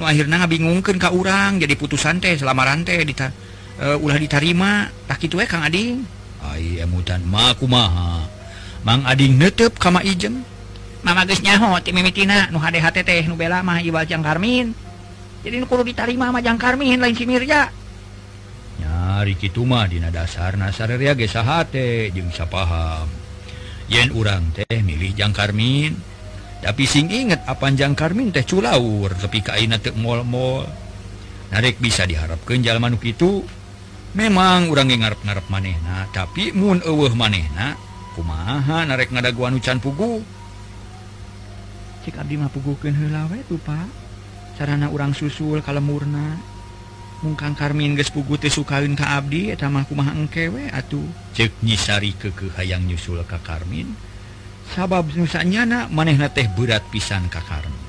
Nu 0.00 0.08
akhirnya 0.08 0.40
ngabingungkan 0.40 0.96
ke 0.96 1.08
urang 1.12 1.60
jadi 1.60 1.76
putus 1.76 2.02
santai 2.02 2.40
selama 2.40 2.64
rantai 2.64 3.04
dita, 3.04 3.28
uh, 3.84 4.00
ulah 4.00 4.16
ditarima. 4.16 4.88
Tak 5.04 5.28
itu 5.28 5.36
eh 5.38 5.44
Kang 5.44 5.60
Adi. 5.60 6.00
Ay 6.40 6.80
emutan 6.80 7.20
maku 7.24 7.68
maha 7.68 8.24
Mang 8.84 9.00
ading 9.08 9.40
netep 9.40 9.80
kama 9.80 10.04
ijem 10.04 10.44
Mama 11.00 11.24
geus 11.24 11.40
nyaho 11.40 11.80
ti 11.80 11.88
mimitina 11.92 12.48
nu 12.48 12.60
hade 12.60 12.80
hate 12.80 13.04
teh 13.04 13.24
nu 13.28 13.36
bela 13.36 13.60
mah 13.60 13.84
ibal 13.84 14.08
Jang 14.08 14.24
Karmin. 14.24 14.72
Jadi 15.44 15.60
nu 15.60 15.68
kudu 15.68 15.84
ditarima 15.84 16.32
sama 16.32 16.40
Jang 16.40 16.56
Karmin 16.56 16.96
lain 16.96 17.12
si 17.12 17.28
Mirja. 17.28 17.68
Ricituma 19.24 19.84
Dina 19.84 20.08
dasar 20.08 20.56
Nasarria 20.56 21.12
gesahate 21.12 22.08
bisa 22.14 22.48
paham 22.48 23.08
yen 23.88 24.10
urang 24.16 24.52
teh 24.56 24.80
milih 24.80 25.12
Jang 25.12 25.36
Karmin 25.36 25.92
tapi 26.64 26.88
sing 26.88 27.12
inget 27.12 27.44
apanjang 27.44 27.92
Karmin 27.92 28.32
teh 28.32 28.44
culaur 28.44 29.12
tapi 29.20 29.44
kain 29.44 29.76
mall-mol 30.00 30.64
narik 31.52 31.76
bisa 31.78 32.08
diharapkan 32.08 32.64
jalan 32.64 32.80
manuk 32.80 33.04
itu 33.04 33.44
memang 34.16 34.72
urang 34.72 34.88
ngarep-garp 34.88 35.46
manehna 35.52 36.08
tapi 36.10 36.54
moon 36.56 36.80
uh 36.80 37.12
manehna 37.12 37.76
kumaha 38.14 38.86
narek 38.86 39.10
ngadaguan 39.10 39.58
hucan 39.58 39.82
pugu? 39.82 40.22
Abdi 42.04 42.36
mauguken 42.36 42.92
helawe 42.92 43.38
tuh 43.48 43.56
Pak 43.64 43.88
sarana 44.60 44.92
urang 44.92 45.16
susul 45.16 45.64
kalau 45.64 45.80
murna 45.80 46.36
mungkang 47.24 47.56
Karmin 47.56 47.96
gespugu 47.96 48.36
sukaun 48.36 48.92
ka 48.92 49.16
Abdi 49.16 49.48
etamaku 49.48 49.96
maangkewe 49.96 50.68
atuh. 50.68 51.08
Cek 51.32 51.64
nyisari 51.64 52.12
keke 52.12 52.52
hayang 52.60 52.84
nyusul 52.84 53.24
ka 53.24 53.40
Karmin. 53.40 53.96
Sabab 54.76 55.08
nusanya 55.16 55.64
na 55.64 55.78
manehna 55.88 56.28
teh 56.28 56.44
berat 56.52 56.84
pisan 56.92 57.32
ka 57.32 57.40
Karmin. 57.40 57.84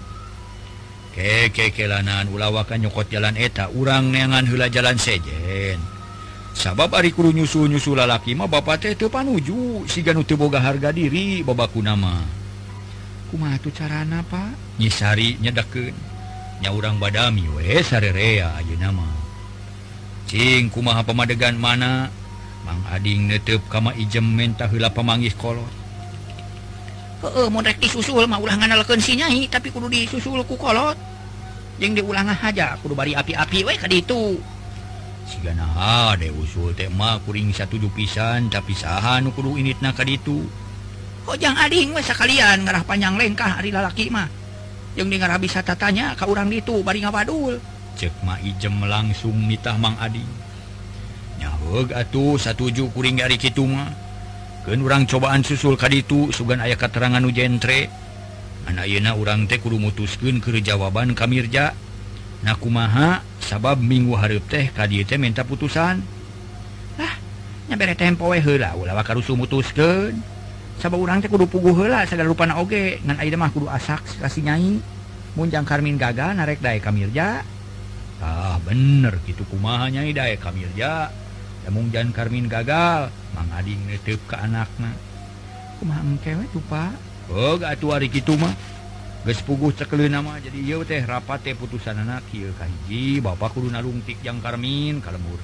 Keke 1.11 1.75
kelanan 1.75 2.31
ulawakan 2.31 2.87
nyokot 2.87 3.11
jalan 3.11 3.35
eta 3.35 3.67
urang 3.75 4.15
neangan 4.15 4.47
hula 4.47 4.71
jalan 4.71 4.95
sejen. 4.95 5.83
Sabab 6.55 6.95
ari 6.95 7.11
kuru 7.11 7.35
nyusul 7.35 7.67
nyusul 7.67 7.99
lalaki 7.99 8.31
mah 8.31 8.47
bapak 8.47 8.87
teh 8.87 8.95
teu 8.95 9.11
panuju 9.11 9.83
siga 9.91 10.15
nu 10.15 10.23
teu 10.23 10.39
boga 10.39 10.63
harga 10.63 10.95
diri 10.95 11.43
babaku 11.43 11.83
nama 11.83 12.23
kumaha 13.35 13.59
tuh 13.59 13.75
carana 13.75 14.23
Pak? 14.23 14.79
Nyisari 14.79 15.35
nyedakeun 15.43 15.91
nya 16.63 16.71
urang 16.71 16.95
badami 16.95 17.43
we 17.51 17.83
sarerea 17.83 18.55
ayeuna 18.63 18.95
mah. 18.95 19.24
Cingku 20.25 20.81
maha 20.81 21.05
pemadegan 21.05 21.53
mana? 21.53 22.09
Mang 22.65 22.81
Ading 22.89 23.29
netup 23.29 23.61
kama 23.69 23.93
ijem 23.93 24.25
mentahla 24.25 24.89
pemanggis 24.89 25.37
kolot. 25.37 25.69
E, 27.21 27.45
disusul 27.77 28.25
mau 28.25 28.41
ulang 28.41 28.61
sinyai 28.97 29.45
tapi 29.45 29.69
kudu 29.69 29.85
disusulku 29.85 30.57
kolot. 30.57 30.97
Jeng 31.77 31.93
diulang 31.93 32.33
aja 32.33 32.73
kudu 32.81 32.97
bari 32.97 33.13
api-api 33.13 33.67
we 33.67 33.75
tadi 33.75 33.99
itu 33.99 34.39
sigana 35.25 36.13
de 36.15 36.31
usul 36.31 36.71
tema 36.71 37.19
kuring 37.25 37.51
satuju 37.51 37.91
pisan 37.91 38.47
tapi 38.47 38.71
sahan 38.71 39.27
kudu 39.33 39.59
init 39.59 39.81
na 39.83 39.91
tadi 39.91 40.15
itu 40.15 40.47
kojang 41.27 41.57
oh, 41.57 41.65
Ading 41.65 41.91
we 41.91 42.01
sekalian 42.01 42.63
ngerah 42.63 42.81
panjang 42.87 43.13
lengkah 43.13 43.61
hari 43.61 43.69
lalaki 43.69 44.09
mah. 44.09 44.25
Yang 44.95 45.19
dengar 45.19 45.35
bisa 45.37 45.59
tatanya 45.59 46.15
kau 46.15 46.31
orang 46.31 46.49
itu 46.49 46.79
bari 46.81 47.03
ngawadul 47.03 47.74
cekma 47.95 48.37
ijem 48.43 48.83
langsung 48.83 49.47
nitah 49.47 49.79
Mang 49.79 49.95
Adinyahu 49.97 51.89
atuh 51.95 52.35
satuju 52.35 52.91
kuring 52.91 53.23
dari 53.23 53.39
Kituma 53.39 53.89
ke 54.67 54.73
urang 54.75 55.07
cobaan 55.07 55.41
susul 55.45 55.79
ka 55.79 55.87
itu 55.89 56.29
sugan 56.35 56.59
ayah 56.59 56.75
katerangan 56.75 57.21
ujentre 57.23 57.87
anak 58.65 58.89
yena 58.89 59.13
urang 59.13 59.45
teh 59.45 59.61
kudu 59.61 59.77
mutuskeun 59.77 60.41
keur 60.41 60.57
jawaban 60.57 61.13
kamirja 61.13 61.77
nakumaha 62.41 63.21
sabab 63.37 63.77
minggu 63.77 64.17
hareup 64.17 64.45
teh 64.49 64.73
ka 64.73 64.89
dieu 64.89 65.05
teh 65.05 65.21
minta 65.21 65.45
putusan. 65.45 66.01
Lah 66.97 67.13
nya 67.69 67.75
bere 67.77 67.93
tempo 67.93 68.33
we 68.33 68.41
heula 68.41 68.73
ulah 68.73 68.97
karusu 69.05 69.37
mutuskeun. 69.37 70.17
Sabab 70.81 70.97
urang 70.97 71.21
teh 71.21 71.29
kudu 71.29 71.45
puguh 71.45 71.77
heula 71.85 72.09
sagala 72.09 72.29
rupana 72.29 72.57
oge. 72.57 72.97
Ngan 73.05 73.21
aya 73.21 73.37
mah 73.37 73.53
kudu 73.53 73.69
asak 73.69 74.01
kasih 74.17 74.41
nyai 74.41 74.81
munjang 75.37 75.67
karmin 75.67 76.01
gagal 76.01 76.33
narek 76.33 76.57
dae 76.57 76.81
kamirja 76.81 77.45
ah 78.23 78.59
bener 78.63 79.19
gitu 79.27 79.43
kumahnya 79.47 80.05
Iday 80.07 80.39
Kamilja 80.39 81.11
temungjan 81.65 82.13
Karmin 82.13 82.45
gagal 82.45 83.09
mangading 83.33 83.81
nutup 83.89 84.21
ke 84.29 84.35
anaknya 84.37 84.93
kumahang 85.81 86.15
kewe 86.23 86.45
tuh 86.53 86.63
pak 86.69 86.93
oh 87.33 87.57
tuh 87.57 87.89
hari 87.91 88.07
gitu 88.07 88.37
mah. 88.37 88.53
Pugu 89.25 89.73
puguh 89.73 90.05
nama 90.05 90.37
jadi 90.37 90.61
yo 90.61 90.85
teh 90.85 91.01
rapat 91.01 91.41
teh 91.41 91.57
putusan 91.57 91.97
anak 91.97 92.21
kieu 92.29 92.53
kahiji 92.61 93.17
bapak 93.25 93.57
kuruna 93.57 93.81
lungtik 93.81 94.21
yang 94.21 94.37
Karmin 94.37 95.01
kalemur 95.01 95.41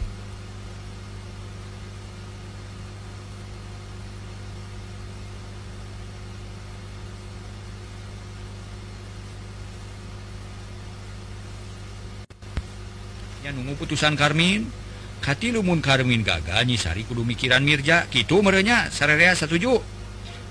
putusan 13.80 14.16
Karmin 14.16 14.82
Kati 15.22 15.54
lumun 15.54 15.86
Karmin 15.86 16.26
gagal 16.26 16.66
nyisari 16.66 17.06
kudu 17.06 17.22
mikiran 17.22 17.62
Mirja. 17.62 18.10
Gitu 18.10 18.42
merenya 18.42 18.90
sarerea 18.90 19.38
satuju. 19.38 19.78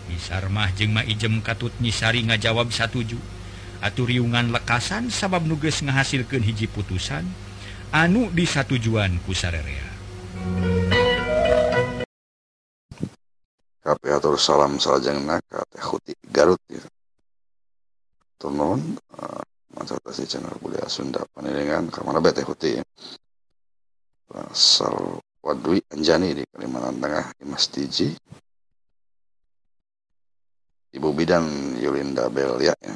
Nisarmah 0.06 0.70
jeung 0.78 0.94
maijem 0.94 1.42
katut 1.42 1.74
nyisari 1.82 2.22
ngajawab 2.22 2.70
satuju. 2.70 3.18
Atur 3.82 4.06
riungan 4.06 4.54
lekasan 4.54 5.10
sabab 5.10 5.42
nuges 5.42 5.82
ngahasilkan 5.82 6.46
hiji 6.46 6.70
putusan. 6.70 7.26
Anu 7.90 8.30
di 8.30 8.46
satujuan 8.46 9.18
ku 9.26 9.34
sarerea 9.34 9.90
Kapiatur 13.82 14.38
salam 14.38 14.78
salajeng 14.78 15.26
naka 15.26 15.66
teh 15.74 15.82
huti 15.82 16.14
Garut 16.30 16.62
ya. 16.70 16.78
Turun 18.38 18.94
uh, 19.18 19.18
eh, 19.18 19.42
si 20.10 20.26
channel 20.26 20.58
budaya 20.58 20.90
Sunda 20.90 21.22
paniringan 21.30 21.88
kamana 21.88 22.18
teh 22.34 22.42
huti 22.42 22.76
ya. 22.76 22.84
Asal 24.30 25.18
Wadwi 25.42 25.80
Anjani 25.90 26.36
di 26.36 26.42
Kalimantan 26.46 27.02
Tengah 27.02 27.26
Imas 27.42 27.66
Tiji 27.70 28.14
Ibu 30.90 31.08
Bidan 31.14 31.78
Yulinda 31.78 32.26
Belia 32.30 32.74
ya. 32.82 32.94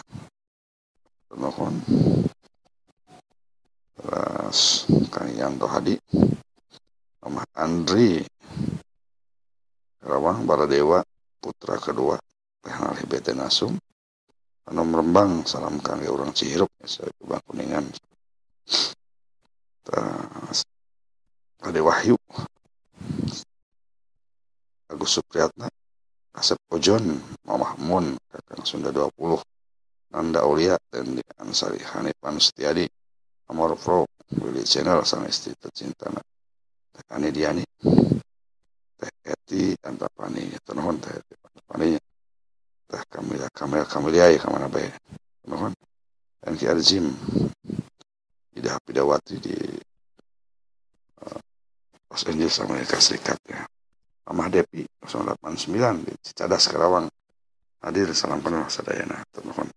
Mohon. 1.34 1.82
Terus 3.98 4.86
Kang 5.10 5.30
Yanto 5.34 5.66
Hadi. 5.66 5.94
Mama 7.22 7.42
Andri. 7.54 8.22
Rawang 10.04 10.46
Baradewa 10.46 11.02
putra 11.38 11.78
kedua 11.78 12.18
Teh 12.62 13.34
Nasum. 13.34 13.74
Anom 14.64 14.96
Rembang 14.96 15.44
salam 15.44 15.76
kangge 15.84 16.08
orang 16.08 16.32
Cihirup 16.32 16.72
Bang 17.24 17.44
Kuningan. 17.44 17.84
Ade 21.64 21.80
Wahyu. 21.80 22.16
Agus 24.88 25.10
Supriyatna 25.16 25.68
Asep 26.34 26.58
Ojon, 26.74 27.14
Mamah 27.46 27.78
Mun, 27.78 28.18
Kakang 28.26 28.66
Sunda 28.66 28.90
20, 28.90 29.14
Nanda 30.10 30.42
Aulia, 30.42 30.74
dan 30.90 31.14
di 31.14 31.22
Ansari 31.38 31.78
Hanifan 31.78 32.42
Setiadi, 32.42 32.82
Amor 33.54 33.78
Pro, 33.78 34.02
Willy 34.42 34.66
Channel, 34.66 35.06
sang 35.06 35.22
istri 35.30 35.54
tercinta, 35.54 36.10
Teh 36.90 37.06
Ani 37.14 37.30
Diani, 37.30 37.62
Teh 38.98 39.14
Eti, 39.22 39.78
Antapani, 39.86 40.50
Tenohon, 40.66 40.98
Teh 40.98 41.14
Eti, 41.14 41.34
Kamiliai, 43.64 44.36
Kamana 44.36 44.68
Bae, 44.68 44.92
Tenohon, 45.40 45.72
dan 46.44 46.52
Ki 46.60 46.68
Arjim, 46.68 47.08
Ida 48.52 48.76
Hapidawati 48.76 49.40
di 49.40 49.56
uh, 51.24 51.40
Los 52.12 52.22
Angeles, 52.28 52.60
Amerika 52.60 53.00
Serikat, 53.00 53.40
ya. 53.48 53.64
Mama 54.24 54.48
Depi 54.48 54.84
089 55.04 56.04
di 56.04 56.12
Cicadas 56.20 56.68
Karawang. 56.68 57.08
Hadir 57.84 58.08
salam 58.16 58.40
penuh 58.40 58.64
sadayana 58.72 59.20
mohon. 59.44 59.68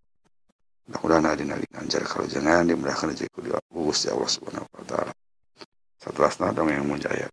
Mudah-mudahan 0.87 1.35
hadir 1.35 1.51
lagi 1.51 1.67
ngajar 1.67 2.07
kalau 2.07 2.23
jangan 2.23 2.63
dimudahkan 2.63 3.11
rezeki 3.11 3.39
di 3.43 3.51
Gusti 3.67 4.07
Allah 4.07 4.31
Subhanahu 4.31 4.63
wa 4.71 4.85
taala. 4.87 5.11
Satu 5.99 6.23
dong 6.55 6.71
yang 6.71 6.87
jaya 6.95 7.27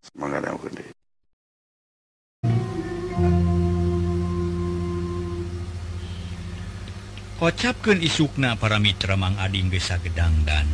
semangat 0.00 0.48
yang 0.48 0.56
gede 0.56 0.88
kocapkan 7.36 8.00
isukna 8.00 8.56
para 8.56 8.80
Mitra 8.80 9.12
Mang 9.20 9.36
Ading 9.36 9.68
gesa 9.68 10.00
gedang 10.00 10.32
dan. 10.48 10.64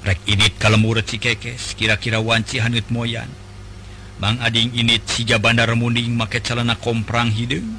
Rek 0.00 0.24
init 0.24 0.56
kalau 0.56 0.80
murid 0.80 1.04
si 1.04 1.20
kekes 1.20 1.76
kira-kira 1.76 2.24
wanci 2.24 2.56
hanut 2.56 2.88
moyan. 2.88 3.28
Bang 4.16 4.40
Ading 4.40 4.72
init 4.72 5.04
siga 5.04 5.36
bandar 5.36 5.68
munding 5.76 6.16
make 6.16 6.40
celana 6.40 6.80
komprang 6.80 7.28
hidung. 7.28 7.76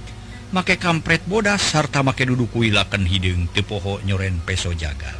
Make 0.53 0.77
kampret 0.77 1.25
bodas 1.25 1.59
sarta 1.59 2.05
make 2.05 2.21
duduk 2.21 2.53
wilakan 2.53 3.09
hidung 3.09 3.49
tepoho 3.49 3.97
nyoren 4.05 4.37
peso 4.45 4.69
jagal. 4.77 5.17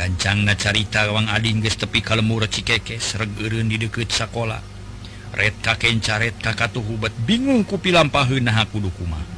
Gancang 0.00 0.48
na 0.48 0.56
carita 0.56 1.04
Wang 1.12 1.28
Ading 1.28 1.60
ges 1.60 1.76
tepi 1.76 2.00
kalau 2.00 2.24
murid 2.24 2.56
si 2.56 2.64
kekes 2.64 3.20
regerin 3.20 3.68
di 3.68 3.76
deket 3.76 4.08
sekolah 4.08 4.76
red 5.36 5.52
kaken 5.60 6.00
kakencaret 6.00 6.36
kakatuhu 6.40 6.96
bet 6.96 7.12
bingung 7.28 7.60
kupi 7.68 7.92
kupilampahun 7.92 8.48
nah 8.48 8.64
kudu 8.64 8.88
kumah 8.96 9.35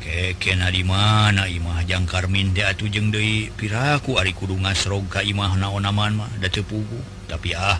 kekena 0.00 0.72
di 0.72 0.82
mana 0.82 1.44
Imah? 1.46 1.84
Jangkarmin 1.84 2.56
diauh 2.56 2.88
jeng 2.88 3.12
De 3.12 3.52
piraku. 3.54 4.16
Ari 4.16 4.32
Kudu 4.32 4.56
ngasrog 4.56 5.06
Ka 5.12 5.20
Imah 5.20 5.54
naonaman 5.54 6.16
mah. 6.16 6.30
Pugu 6.60 7.00
tapi 7.30 7.54
ah 7.54 7.78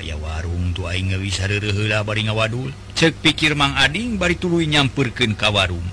aya 0.00 0.16
warung 0.16 0.72
tua 0.72 0.96
ngewisarla 0.96 2.00
bari 2.02 2.24
ngawadul. 2.24 2.72
Cek 2.96 3.20
pikir 3.20 3.52
mang 3.52 3.76
Ading 3.76 4.16
bari 4.16 4.40
tulu 4.40 4.64
nyampurken 4.64 5.36
ka 5.36 5.52
warung. 5.52 5.84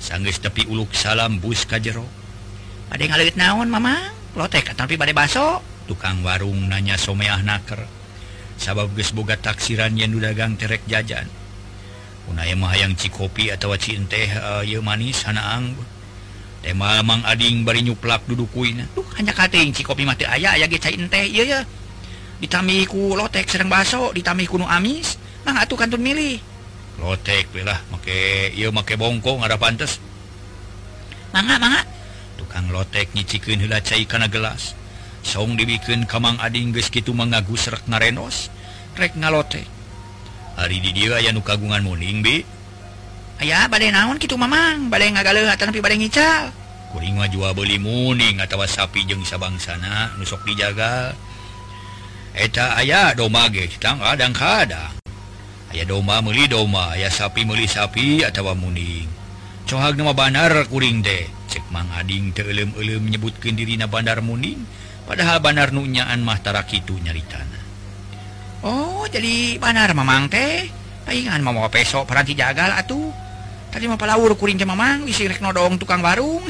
Sangges 0.00 0.40
tepi 0.40 0.64
uluk 0.68 0.96
salam 0.96 1.36
bus 1.36 1.68
ka 1.68 1.76
jero. 1.76 2.08
Ada 2.88 3.04
ngalit 3.04 3.36
naon 3.36 3.68
Mama? 3.68 4.12
Lotek 4.34 4.72
tapi 4.72 4.96
badai 4.96 5.12
baso. 5.12 5.60
Tukang 5.84 6.24
warung 6.24 6.68
nanya 6.68 6.96
someah 6.96 7.44
naker. 7.44 7.84
Sabab 8.56 8.96
gesboga 8.96 9.36
taksiran 9.36 9.92
yang 9.98 10.16
dagang 10.16 10.56
terek 10.56 10.86
jajan. 10.88 11.28
Unaayang 12.30 12.96
Cikopi 12.96 13.52
atau 13.52 13.76
teh 13.76 14.28
uh, 14.40 14.64
manis 14.80 15.24
Hanaang 15.28 15.76
emang 16.64 17.20
Ading 17.28 17.68
bari 17.68 17.84
nyuplak 17.84 18.24
duduk 18.24 18.48
kuin 18.48 18.80
Duh 18.96 19.04
hanya 19.20 19.36
kating 19.36 19.76
Cikopi 19.76 20.08
mati 20.08 20.24
ayah 20.24 20.56
aya 20.56 20.64
ge 20.64 20.80
cain 20.80 21.04
teh 21.08 21.28
iya 21.28 21.44
ya 21.44 21.60
ditamiku 22.44 23.14
lotek 23.14 23.46
sedang 23.46 23.70
baso 23.70 24.10
ditami 24.12 24.44
kuno 24.44 24.66
amis. 24.66 25.16
Mang 25.44 25.60
atuh 25.60 25.76
kantun 25.76 26.00
milih. 26.00 26.40
Lotek 27.00 27.52
we 27.52 27.64
lah 27.64 27.80
make 27.92 28.52
iya 28.52 28.68
make 28.72 28.96
bongko 28.96 29.40
ngada 29.40 29.60
pantes. 29.60 30.00
Mangga 31.32 31.60
mangga. 31.60 31.82
Tukang 32.40 32.68
lotek 32.72 33.12
nyicikeun 33.12 33.60
heula 33.64 33.80
cai 33.80 34.04
kana 34.08 34.28
gelas. 34.28 34.72
Song 35.24 35.56
dibikeun 35.56 36.04
kamang 36.04 36.36
Ading 36.40 36.76
geus 36.76 36.88
kitu 36.92 37.12
mangagu 37.16 37.56
serek 37.56 37.88
narenos 37.88 38.48
rek 38.96 39.16
ngalotek. 39.16 39.73
hari 40.54 40.78
didira 40.82 41.18
ya 41.20 41.30
nu 41.30 41.42
kagungan 41.42 41.82
muning 41.82 42.22
bi. 42.22 42.42
Ayaah 43.42 43.66
badai 43.66 43.90
naon 43.90 44.16
gitu 44.22 44.38
Mamang? 44.38 44.88
Badai 44.88 45.10
ngagale 45.10 45.42
tapi 45.58 45.82
badai 45.82 45.98
ngical 45.98 46.64
kuring 46.94 47.18
mah 47.18 47.26
jual 47.26 47.50
beli 47.58 47.74
muning 47.82 48.38
atau 48.38 48.62
sapi 48.62 49.02
jeng 49.02 49.26
sabang 49.26 49.58
sana 49.58 50.14
nusok 50.14 50.46
dijaga. 50.46 51.10
Eta 52.38 52.78
ayah 52.78 53.10
doma 53.18 53.50
ge 53.50 53.66
domage 53.66 53.98
kadang 53.98 54.30
kadang. 54.30 54.94
Aya 55.74 55.82
doma 55.82 56.22
meli 56.22 56.46
doma 56.46 56.94
aya 56.94 57.10
sapi 57.10 57.42
meli 57.42 57.66
sapi 57.66 58.22
atau 58.22 58.54
muning 58.54 59.10
cohag 59.66 59.98
nama 59.98 60.14
Banar 60.14 60.70
kuring 60.70 61.02
deh 61.02 61.26
cek 61.50 61.66
mang 61.74 61.90
Ading 61.90 62.30
telum-lum 62.30 63.02
menyebutkan 63.02 63.58
diri 63.58 63.74
na 63.74 63.90
Bandar 63.90 64.22
muning 64.22 64.62
padahal 65.08 65.42
Banar 65.42 65.74
nunyaan 65.74 66.22
Mahtara 66.22 66.62
itu 66.68 66.94
nyari 67.02 67.24
tanah 67.26 67.63
Oh 68.64 69.04
jadi 69.12 69.60
Banar 69.60 69.92
Mamang 69.92 70.32
teh. 70.32 70.66
Palingan 71.04 71.44
mau 71.44 71.68
besok 71.68 72.08
peranti 72.08 72.32
jagal 72.32 72.72
atuh. 72.72 73.12
Tadi 73.68 73.84
mau 73.84 74.00
palawur 74.00 74.32
kuring 74.40 74.56
cuma 74.56 74.72
mang 74.72 75.04
isi 75.04 75.28
rek 75.28 75.44
nodong 75.44 75.76
tukang 75.76 76.00
warung. 76.00 76.40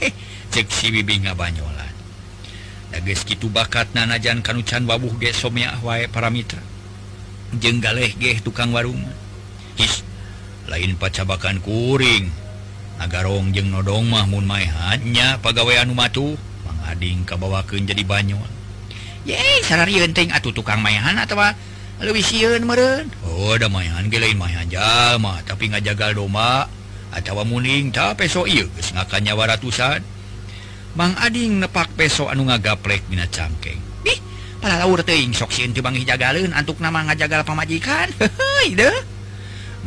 Cek 0.52 0.68
si 0.68 0.92
bibi 0.92 1.24
nggak 1.24 1.32
banyolan 1.32 1.92
dages 2.92 3.24
gitu 3.24 3.48
bakat 3.48 3.88
nanajan 3.96 4.44
kanucan 4.44 4.84
wabuh 4.84 5.16
ge 5.16 5.32
somya 5.32 5.80
wae 5.80 6.06
para 6.12 6.28
mitra. 6.28 6.60
Jeng 7.56 7.80
galeh 7.80 8.12
geh 8.20 8.38
tukang 8.44 8.70
warung. 8.70 9.00
His 9.80 10.04
lain 10.68 11.00
pacabakan 11.00 11.64
kuring. 11.64 12.28
Agarong 13.00 13.50
jeng 13.56 13.72
nodong 13.72 14.12
mah 14.12 14.28
mun 14.28 14.44
mae 14.44 14.68
maehanya 14.68 15.40
pagawean 15.40 15.90
umatu 15.90 16.36
mangading 16.62 17.24
kabawakeun 17.24 17.88
jadi 17.88 18.04
banyolan 18.04 18.61
Yeting 19.22 19.62
atau 20.34 20.50
tukang 20.50 20.82
oh, 20.82 20.84
mayahan 20.84 21.14
atau 21.18 21.38
siun 22.18 22.66
meren 22.66 23.06
Oh 23.22 23.54
mayan 23.70 24.10
gelain 24.10 24.34
mayan 24.34 24.66
jama 24.66 25.38
tapi 25.46 25.70
ngajagal 25.70 26.18
doma 26.18 26.66
atawa 27.14 27.46
muning 27.46 27.94
ta 27.94 28.16
peso 28.18 28.48
nyawa 29.22 29.54
ratusan. 29.54 30.02
Bang 30.92 31.14
Ading 31.16 31.62
nepak 31.64 31.94
peso 31.96 32.28
anu 32.28 32.48
ngagaplek 32.50 33.08
Min 33.08 33.24
cangkeng. 33.30 33.80
Bih, 34.04 34.18
antuk 36.52 36.82
nama 36.84 37.00
ngajagal 37.08 37.48
pamajikan. 37.48 38.12
Heuh, 38.20 38.76
pemajikan 38.80 38.92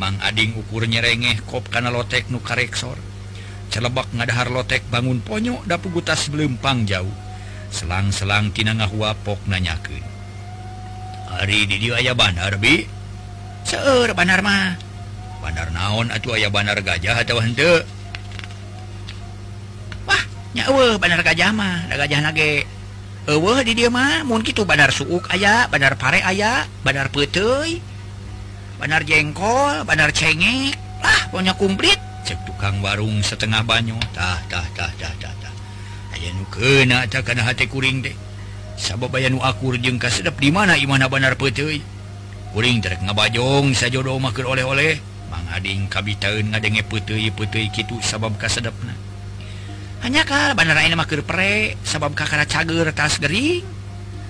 Mang 0.01 0.17
Ading 0.23 0.59
ukur 0.59 0.87
nyerengeh 0.89 1.45
kop 1.45 1.69
kana 1.69 1.93
lotek 1.93 2.27
nu 2.31 2.41
kareksor. 2.41 2.97
celebak 3.75 4.07
ngadahar 4.15 4.47
lotek 4.53 4.87
bangun 4.87 5.19
ponyo 5.19 5.59
da 5.67 5.75
pugutas 5.75 6.31
belempang 6.31 6.87
jauh. 6.87 7.24
selang-selangtina 7.75 8.71
ngahuapok 8.79 9.43
nanyakan 9.51 10.15
hari 11.35 11.67
did 11.67 11.83
aya 11.91 12.15
Banar 12.15 12.55
bi. 12.55 12.87
Seur 13.67 14.07
Banar 14.15 14.39
mah. 14.39 14.79
Banar 15.43 15.69
naon 15.75 16.09
atuh 16.09 16.39
aya 16.39 16.47
Banar 16.47 16.79
gajah 16.79 17.21
atau 17.21 17.37
hente 17.43 17.83
Wah 20.07 20.23
nyawa 20.55 20.95
Banar 20.95 21.21
gajah 21.21 21.51
mah. 21.51 21.91
Da 21.91 21.99
gajah 21.99 22.23
nage. 22.23 22.63
Ewe 23.25 23.53
di 23.65 23.73
dia 23.73 23.89
mah 23.89 24.21
mungkin 24.23 24.45
gitu 24.47 24.63
Banar 24.63 24.93
suuk 24.93 25.27
aya 25.33 25.65
Banar 25.65 25.97
pare 25.97 26.21
aya 26.21 26.69
Banar 26.85 27.09
petei 27.09 27.81
Banar 28.79 29.03
jengkol 29.03 29.83
Banar 29.83 30.15
cengek. 30.15 30.77
Lah 31.03 31.21
punya 31.29 31.53
kumplit. 31.53 31.99
Cek 32.25 32.41
tukang 32.49 32.81
warung 32.81 33.21
setengah 33.21 33.61
banyu. 33.61 33.97
Tah 34.15 34.41
tah 34.49 34.65
tah 34.73 34.89
tah 34.97 35.13
tah. 35.21 35.34
aya 36.15 36.31
nu 36.31 36.47
kena 36.47 37.03
kuring 37.67 37.99
deh 37.99 38.15
sabab 38.79 39.11
aya 39.19 39.27
nu 39.27 39.43
akur 39.43 39.75
jeung 39.75 39.99
kasedep 39.99 40.39
di 40.39 40.49
mana 40.51 40.79
Imana 40.79 41.11
Banar 41.11 41.35
peuteuy 41.35 41.83
kuring 42.55 42.79
terek 42.79 43.03
ngabajong 43.03 43.75
sajodo 43.75 44.15
mah 44.15 44.31
keur 44.31 44.55
oleh-oleh. 44.55 44.95
Mang 45.27 45.43
ading 45.51 45.91
kabitaeun 45.91 46.55
ngadenge 46.55 46.87
peuteuy 46.87 47.27
peuteuy 47.27 47.67
kitu 47.67 47.99
sabab 47.99 48.39
kasedepna. 48.39 48.95
Hanya 49.99 50.23
kal 50.23 50.55
bandar 50.55 50.79
mah 50.95 51.03
keur 51.03 51.25
pre 51.27 51.75
sabab 51.83 52.15
kakara 52.15 52.47
cager 52.47 52.87
tas 52.95 53.19
gering. 53.19 53.59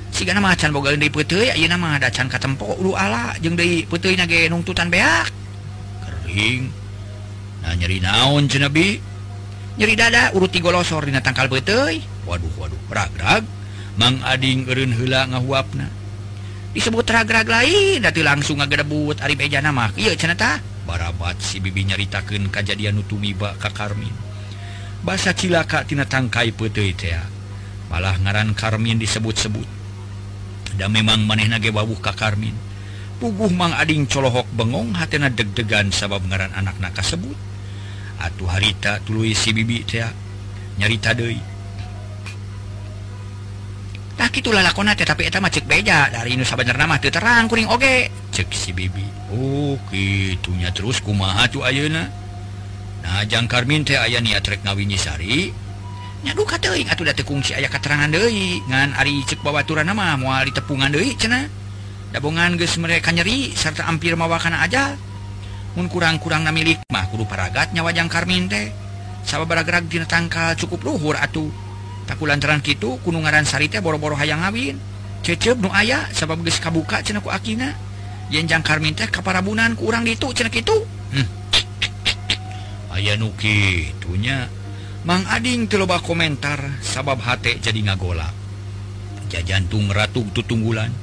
Sigana 0.09 0.41
mah 0.41 0.57
can 0.57 0.73
boga 0.73 0.95
deui 0.97 1.13
peuteuy 1.13 1.53
ayeuna 1.53 1.77
mah 1.77 2.01
ada 2.01 2.09
can 2.09 2.25
katempo 2.25 2.79
ulu 2.81 2.97
ala 2.97 3.37
jeung 3.43 3.53
deui 3.53 3.85
putih 3.85 4.17
nage 4.17 4.49
nungtutan 4.49 4.89
beak. 4.89 5.29
Kering. 6.01 6.71
Nah 7.61 7.77
nyeri 7.77 8.01
naon 8.01 8.49
cenah 8.49 8.73
bi? 8.73 8.97
nyeri 9.75 9.95
dada 9.99 10.31
uruti 10.31 10.63
golosor 10.63 11.07
dina 11.07 11.19
tangkal 11.19 11.51
beuteuy. 11.51 11.99
Waduh 12.23 12.51
waduh 12.59 12.79
ragrag. 12.87 13.43
Mang 13.95 14.19
ading 14.27 14.67
eureun 14.67 14.91
heula 14.91 15.23
ngahuapna. 15.31 15.87
Disebut 16.75 17.07
ragrag 17.07 17.47
lain 17.47 18.03
atuh 18.03 18.23
langsung 18.23 18.59
ngagedebut 18.59 19.23
ari 19.23 19.39
bejana 19.39 19.71
mah 19.71 19.95
ieu 19.95 20.11
cenah 20.11 20.35
tah. 20.35 20.59
Barabat 20.83 21.39
si 21.39 21.63
bibi 21.63 21.87
nyaritakeun 21.87 22.51
kajadian 22.51 22.99
nu 22.99 23.03
tumiba 23.07 23.55
ka 23.55 23.71
Karmin. 23.71 24.11
Basa 24.99 25.31
cilaka 25.31 25.87
tina 25.87 26.03
tangkai 26.03 26.51
peuteuy 26.51 26.91
teh 26.91 27.15
malah 27.87 28.19
ngaran 28.19 28.51
Karmin 28.51 28.99
disebut-sebut. 28.99 29.67
Da 30.75 30.91
memang 30.91 31.23
manehna 31.23 31.55
ge 31.63 31.71
wawuh 31.71 32.03
ka 32.03 32.11
Karmin. 32.11 32.53
Puguh 33.15 33.47
mang 33.55 33.71
ading 33.71 34.11
colohok 34.11 34.43
bengong 34.51 34.91
hatena 34.91 35.31
deg-degan 35.31 35.87
sabab 35.95 36.27
ngaran 36.27 36.51
anakna 36.51 36.91
kasebut. 36.91 37.54
atuh 38.21 38.47
harita 38.47 38.99
tuluy 39.03 39.35
si 39.35 39.51
bibi 39.51 39.83
teh 39.83 40.05
nyarita 40.79 41.11
deui 41.15 41.55
tah 44.15 44.31
kitu 44.31 44.49
lalakonna 44.49 44.95
teh 44.95 45.03
tapi 45.03 45.27
eta 45.27 45.43
mah 45.43 45.51
cek 45.51 45.67
beja. 45.67 46.07
Dari 46.07 46.39
nu 46.39 46.47
sabenerna 46.47 46.87
mah 46.87 46.97
teu 47.03 47.11
terang 47.11 47.51
kuring 47.51 47.67
oge. 47.67 48.09
Cek 48.31 48.49
si 48.55 48.71
bibi. 48.71 49.03
Oh 49.35 49.75
kitunya 49.91 50.71
terus 50.71 51.03
kumaha 51.03 51.51
tuh 51.51 51.67
ayeuna? 51.67 52.07
Nah 53.03 53.21
jangkar 53.27 53.67
min 53.67 53.83
teh 53.83 53.99
aya 53.99 54.23
niat 54.23 54.41
rek 54.41 54.63
ngawinyisari 54.63 55.51
nyaduh 56.25 56.41
ka 56.41 56.57
teuing 56.57 56.89
atuh 56.89 57.05
da 57.05 57.13
teu 57.13 57.21
kungsi 57.21 57.53
aya 57.53 57.67
katerangan 57.67 58.09
deui. 58.09 58.63
Ngan 58.65 58.95
ari 58.97 59.21
cek 59.27 59.43
babaturanna 59.43 59.91
mah 59.91 60.15
moal 60.17 60.47
ditepungan 60.47 60.89
deui 60.95 61.13
cenah. 61.19 61.45
Dabongan 62.15 62.55
geus 62.55 62.79
mereka 62.79 63.11
nyeri 63.11 63.51
serta 63.51 63.83
ampir 63.85 64.15
mawa 64.15 64.39
kana 64.39 64.63
aja. 64.63 64.95
kurang-kurang 65.75 66.47
na 66.47 66.55
milik 66.55 66.79
mah 66.87 67.03
mahguru 67.03 67.27
paragatnya 67.27 67.83
wajang 67.83 68.07
Karmin 68.07 68.47
teh. 68.47 68.71
Sawwabaragrak 69.27 69.91
di 69.91 69.99
tangkal 70.07 70.55
cukup 70.55 70.87
luhur 70.87 71.19
atuh. 71.19 71.51
Takku 72.05 72.23
lantaran 72.29 72.61
gitu 72.61 73.01
Gunung 73.03 73.27
Ngaransari 73.27 73.67
teh 73.67 73.83
boro-boro 73.83 74.15
hayang 74.15 74.39
ngawin. 74.47 74.79
Cecep 75.25 75.59
nu 75.59 75.67
aya 75.73 76.07
sabab 76.15 76.39
geus 76.45 76.63
kabuka 76.63 77.03
cenah 77.03 77.19
ku 77.19 77.27
akina. 77.27 77.75
Yen 78.31 78.47
jang 78.47 78.63
Karmin 78.63 78.95
teh 78.95 79.11
kaparabunan 79.11 79.75
ku 79.75 79.91
urang 79.91 80.07
ditu 80.07 80.31
cenah 80.31 80.53
kitu. 80.53 80.87
Hmm. 81.11 81.27
aya 82.95 83.19
nu 83.19 83.35
kitunya. 83.35 84.47
Mang 85.03 85.27
Ading 85.27 85.67
teu 85.67 85.77
loba 85.77 86.01
komentar 86.01 86.81
sabab 86.81 87.21
hate 87.21 87.61
jadi 87.61 87.77
ngagolak 87.91 88.45
jajantung 89.29 89.91
ratu 89.91 90.23
tutunggulan 90.31 90.93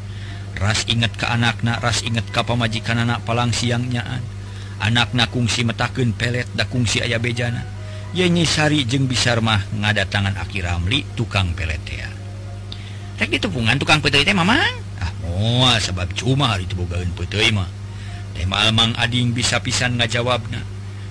ras 0.56 0.86
inget 0.86 1.12
ke 1.18 1.26
anakna 1.26 1.76
ras 1.82 2.00
inget 2.06 2.24
ka 2.30 2.46
pamajikan 2.46 3.02
anak 3.02 3.20
palang 3.26 3.50
siangnyaan 3.50 4.22
anakna 4.82 5.30
kungsi 5.30 5.62
metaken 5.62 6.10
pelet 6.18 6.50
da 6.50 6.66
kungsi 6.66 6.98
ayah 6.98 7.22
bejana. 7.22 7.62
Yenyisari 8.12 8.84
jeung 8.84 9.08
bisar 9.08 9.40
mah 9.40 9.62
ngada 9.72 10.04
tangan 10.04 10.36
aki 10.36 10.60
Ramli 10.60 11.00
tukang 11.16 11.56
peletea 11.56 12.12
rek 13.22 13.38
ditepungan 13.38 13.78
tukang 13.78 14.02
putri 14.02 14.26
teh 14.26 14.34
mamang? 14.34 14.82
Ah 14.98 15.14
moal 15.22 15.78
sebab 15.78 16.10
cuma 16.18 16.50
hari 16.50 16.66
itu 16.66 16.74
tebogaeun 16.74 17.14
putri 17.14 17.54
mah. 17.54 17.70
Teh 18.34 18.42
malmang 18.50 18.98
ading 18.98 19.30
bisa 19.30 19.62
pisan 19.62 19.94
ngajawabna. 19.94 20.58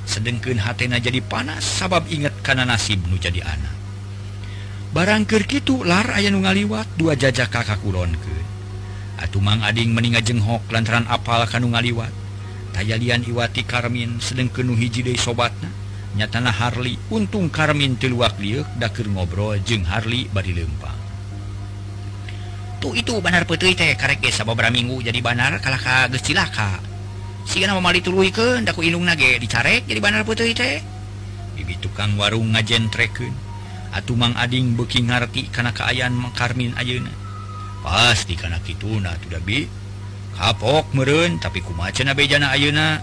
Sedengkeun 0.04 0.60
hatena 0.60 1.00
jadi 1.00 1.24
panas 1.24 1.64
sabab 1.64 2.04
inget 2.12 2.36
kana 2.44 2.68
nasib 2.68 3.00
nu 3.08 3.16
jadi 3.16 3.48
anak. 3.48 3.76
Barang 4.92 5.24
barangker 5.24 5.48
kitu 5.48 5.88
lar 5.88 6.04
aya 6.12 6.28
nu 6.28 6.44
ngaliwat 6.44 7.00
dua 7.00 7.16
jajak 7.16 7.48
kakak 7.48 7.80
kulonkeun 7.80 8.44
atuh 9.22 9.40
mang 9.40 9.64
ading 9.64 9.94
meninga 9.96 10.20
jenghok 10.20 10.68
lantaran 10.68 11.08
apal 11.08 11.48
kanu 11.48 11.72
ngaliwat. 11.72 12.12
Tayalian 12.72 13.28
Iwati 13.28 13.68
Karmin 13.68 14.24
sedang 14.24 14.48
penuh 14.48 14.80
hiji 14.80 15.04
De 15.04 15.14
sobatna 15.20 15.70
nyatana 16.16 16.52
Harli 16.52 17.00
untung 17.12 17.52
Karmin 17.52 17.96
tiluak 18.00 18.40
liuk 18.40 18.68
dakir 18.80 19.08
ngobrol 19.12 19.60
jeung 19.64 19.88
Harli 19.88 20.28
bari 20.32 20.56
lempang 20.56 21.02
tuh 22.82 22.98
itu 22.98 23.14
Banar 23.22 23.46
Putri 23.46 23.78
teh 23.78 23.94
karek 23.94 24.26
sababra 24.34 24.74
minggu 24.74 25.06
jadi 25.06 25.22
Banar 25.22 25.62
kalah 25.62 25.78
ka 25.78 26.10
geus 26.10 26.26
cilaka. 26.26 26.82
Sigana 27.46 27.78
mamali 27.78 28.02
tuluikeun 28.02 28.66
daku 28.66 28.82
indungna 28.82 29.14
ge 29.14 29.38
dicarek 29.38 29.86
jadi 29.86 30.02
Banar 30.02 30.26
Putri 30.26 30.58
teh. 30.58 30.82
Bibi 31.54 31.78
tukang 31.78 32.18
warung 32.18 32.58
ngajentrekeun 32.58 33.54
atuh 33.94 34.18
Mang 34.18 34.34
Ading 34.34 34.74
beuki 34.74 35.06
ngarti 35.06 35.54
kana 35.54 35.70
kaayaan 35.78 36.18
Mang 36.18 36.34
Karmin 36.34 36.74
ayeuna. 36.74 37.14
Pasti 37.86 38.34
kana 38.34 38.58
kituna 38.66 39.14
tuh 39.22 39.30
da 39.30 39.40
kapok 40.36 40.91
merun 40.96 41.39
tapi 41.39 41.60
kumacana 41.63 42.15
bejana 42.15 42.54
Ayeuna. 42.54 43.00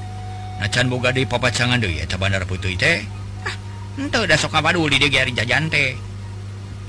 Nacan 0.58 0.90
boga 0.90 1.14
di 1.14 1.22
papacangan 1.22 1.78
deh 1.78 2.02
ya 2.02 2.04
Bandar 2.18 2.42
Putih 2.42 2.74
teh. 2.74 3.06
Ah, 3.46 3.54
ente 3.94 4.18
udah 4.18 4.34
sok 4.34 4.58
kapaduli 4.58 4.98
deh 4.98 5.06
gari 5.06 5.30
jajan 5.30 5.70
teh. 5.70 5.94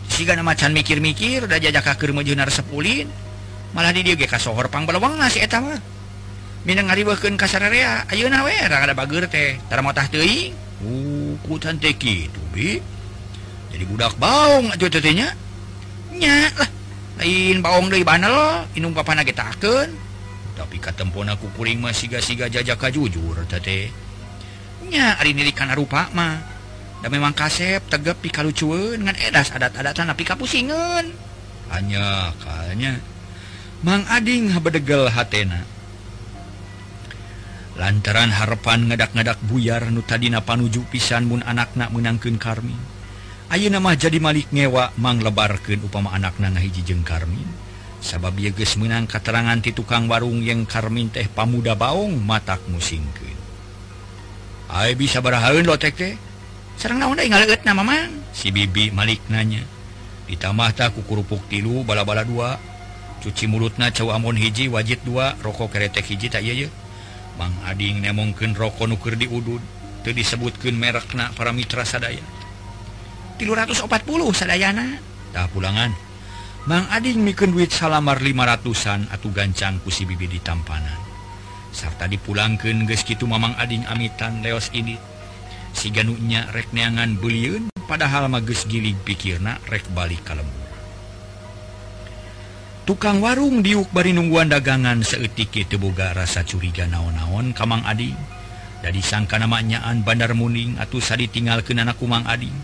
Siga 0.09 0.33
nama 0.33 0.57
macan 0.57 0.73
mikir-mikir 0.73 1.45
udah 1.45 1.61
jajak 1.61 1.85
kakir 1.85 2.09
mejunar 2.17 2.49
sepulin 2.49 3.05
malah 3.77 3.93
di 3.93 4.01
dia 4.01 4.17
ge 4.17 4.25
kasohor 4.25 4.65
pang 4.73 4.89
belawang 4.89 5.13
nasi 5.21 5.45
etama 5.45 5.77
minang 6.65 6.89
ngaribekeun 6.89 7.37
ka 7.37 7.45
sararea 7.45 8.09
ayeuna 8.09 8.41
we 8.41 8.57
rada 8.57 8.97
bager 8.97 9.29
teh. 9.29 9.61
Tara 9.69 9.85
motah 9.85 10.09
teuing. 10.09 10.57
Uh 10.81 11.37
ku 11.45 11.61
teh 11.61 11.93
kitu 11.93 12.41
bi. 12.49 12.81
Jadi 13.69 13.83
budak 13.85 14.17
baung 14.17 14.73
atuh 14.73 14.89
teh 14.89 15.13
nya. 15.13 15.29
Nya 16.17 16.49
lah. 16.57 16.69
Lain 17.21 17.61
baung 17.61 17.93
deui 17.93 18.01
banel 18.01 18.65
inung 18.73 18.97
papana 18.97 19.21
ge 19.21 19.37
takeun 19.37 20.08
tapi 20.59 20.75
katempon 20.75 21.31
aku 21.31 21.47
kuring 21.55 21.79
masih-siga 21.79 22.51
jajaka 22.51 22.91
jujur 22.91 23.31
nya 23.31 23.47
tetenya 23.47 25.23
ini 25.23 25.55
karena 25.55 25.79
rupa 25.79 26.11
mah. 26.11 26.59
Dan 26.99 27.15
memang 27.15 27.31
kasep 27.31 27.87
tegep 27.87 28.19
pikal 28.19 28.51
lucuun 28.51 28.99
dengan 28.99 29.15
edas 29.15 29.55
adat-adatan 29.55 30.11
tapi 30.11 30.27
kapusingan. 30.27 31.07
Hanya 31.71 32.35
kayaknya 32.43 32.99
Mang 33.79 34.03
Ading 34.11 34.51
bedegel 34.59 35.07
hatena. 35.07 35.63
Lantaran 37.79 38.35
harepan 38.35 38.91
ngedak-ngedak 38.91 39.39
buyar 39.47 39.87
nu 39.87 40.03
tadidina 40.03 40.43
panuju 40.43 40.83
pisan 40.91 41.31
Mun 41.31 41.39
anaknak 41.47 41.87
menangkan 41.95 42.35
Karmin 42.35 42.75
Ayo 43.47 43.71
nama 43.71 43.95
jadi 43.95 44.19
Malik 44.19 44.51
ngewa 44.51 44.91
mang 44.99 45.23
lebarkan 45.23 45.87
upama 45.87 46.11
anak 46.11 46.35
na 46.43 46.51
hiji 46.59 46.83
jeng 46.83 47.07
Karmin 47.07 47.47
sabab 47.99 48.35
Yeges 48.39 48.79
menang 48.79 49.05
keterangan 49.05 49.59
ti 49.59 49.75
tukang 49.75 50.07
warung 50.07 50.39
yang 50.43 50.63
karmin 50.63 51.11
teh 51.11 51.27
pamuda 51.27 51.75
baung 51.75 52.19
matak 52.23 52.63
musingke 52.71 53.27
A 54.69 54.85
bisa 54.93 55.19
barahaun 55.19 55.65
lotek 55.65 55.97
teh 55.97 56.13
serang 56.79 57.01
naon 57.01 57.19
ngaleget 57.19 57.65
nama 57.65 57.81
mang 57.81 58.13
si 58.31 58.53
bibi 58.53 58.93
malik 58.93 59.19
nanya. 59.27 59.65
Ditambah 60.29 60.69
tak 60.77 60.93
kukurupuk 60.93 61.49
tilu 61.49 61.81
bala-bala 61.81 62.21
dua. 62.21 62.61
Cuci 63.19 63.49
mulutna 63.49 63.91
cawa 63.91 64.15
amon 64.15 64.37
hiji 64.37 64.71
wajib 64.71 65.03
dua 65.03 65.35
rokok 65.43 65.75
keretek 65.75 66.07
hiji 66.07 66.31
tak 66.31 66.39
iya 66.39 66.65
ya 66.65 66.69
Bang 67.35 67.51
Ading 67.67 67.99
nemongken 67.99 68.55
rokok 68.55 68.87
nuker 68.87 69.19
di 69.19 69.27
udud 69.27 69.59
itu 69.99 70.15
disebutkan 70.15 70.71
merekna 70.71 71.35
para 71.35 71.51
mitra 71.51 71.83
sadaya 71.83 72.23
340 73.39 73.87
sadayana. 74.35 74.99
Tak 75.31 75.47
pulangan. 75.55 75.95
Mang 76.67 76.89
Ading 76.91 77.23
miken 77.23 77.55
duit 77.55 77.71
salamar 77.71 78.19
500an 78.19 79.07
atau 79.13 79.31
gancang 79.31 79.79
kusi 79.79 80.03
bibi 80.03 80.27
di 80.27 80.39
tampanan. 80.43 80.99
Serta 81.71 82.09
dipulangkan 82.09 82.83
geskitu 82.83 83.29
Mamang 83.29 83.55
Ading 83.55 83.87
amitan 83.87 84.43
leos 84.43 84.73
ini 84.75 84.99
si 85.73 85.93
ganutnya 85.93 86.49
rekneangan 86.49 87.17
beliun 87.21 87.69
padahal 87.85 88.29
mages 88.29 88.65
giling 88.65 88.97
pikirna 89.05 89.61
rek 89.69 89.85
balik 89.93 90.21
kalembur 90.25 90.69
tukang 92.85 93.21
warung 93.21 93.61
diuk 93.61 93.93
bari 93.93 94.17
nungguan 94.17 94.49
dagangan 94.49 95.05
seetik 95.05 95.53
teboga 95.69 96.13
rasa 96.17 96.41
curiga 96.41 96.89
naon-naon 96.89 97.53
kamang 97.53 97.85
Ading 97.85 98.17
dari 98.81 99.03
sangka 99.03 99.37
namanyaan 99.37 100.01
Bandar 100.01 100.33
Muning 100.33 100.79
atau 100.81 100.97
sadi 100.97 101.29
tinggal 101.29 101.61
ke 101.61 101.77
anak 101.77 102.01
kumang 102.01 102.25
Ading 102.25 102.55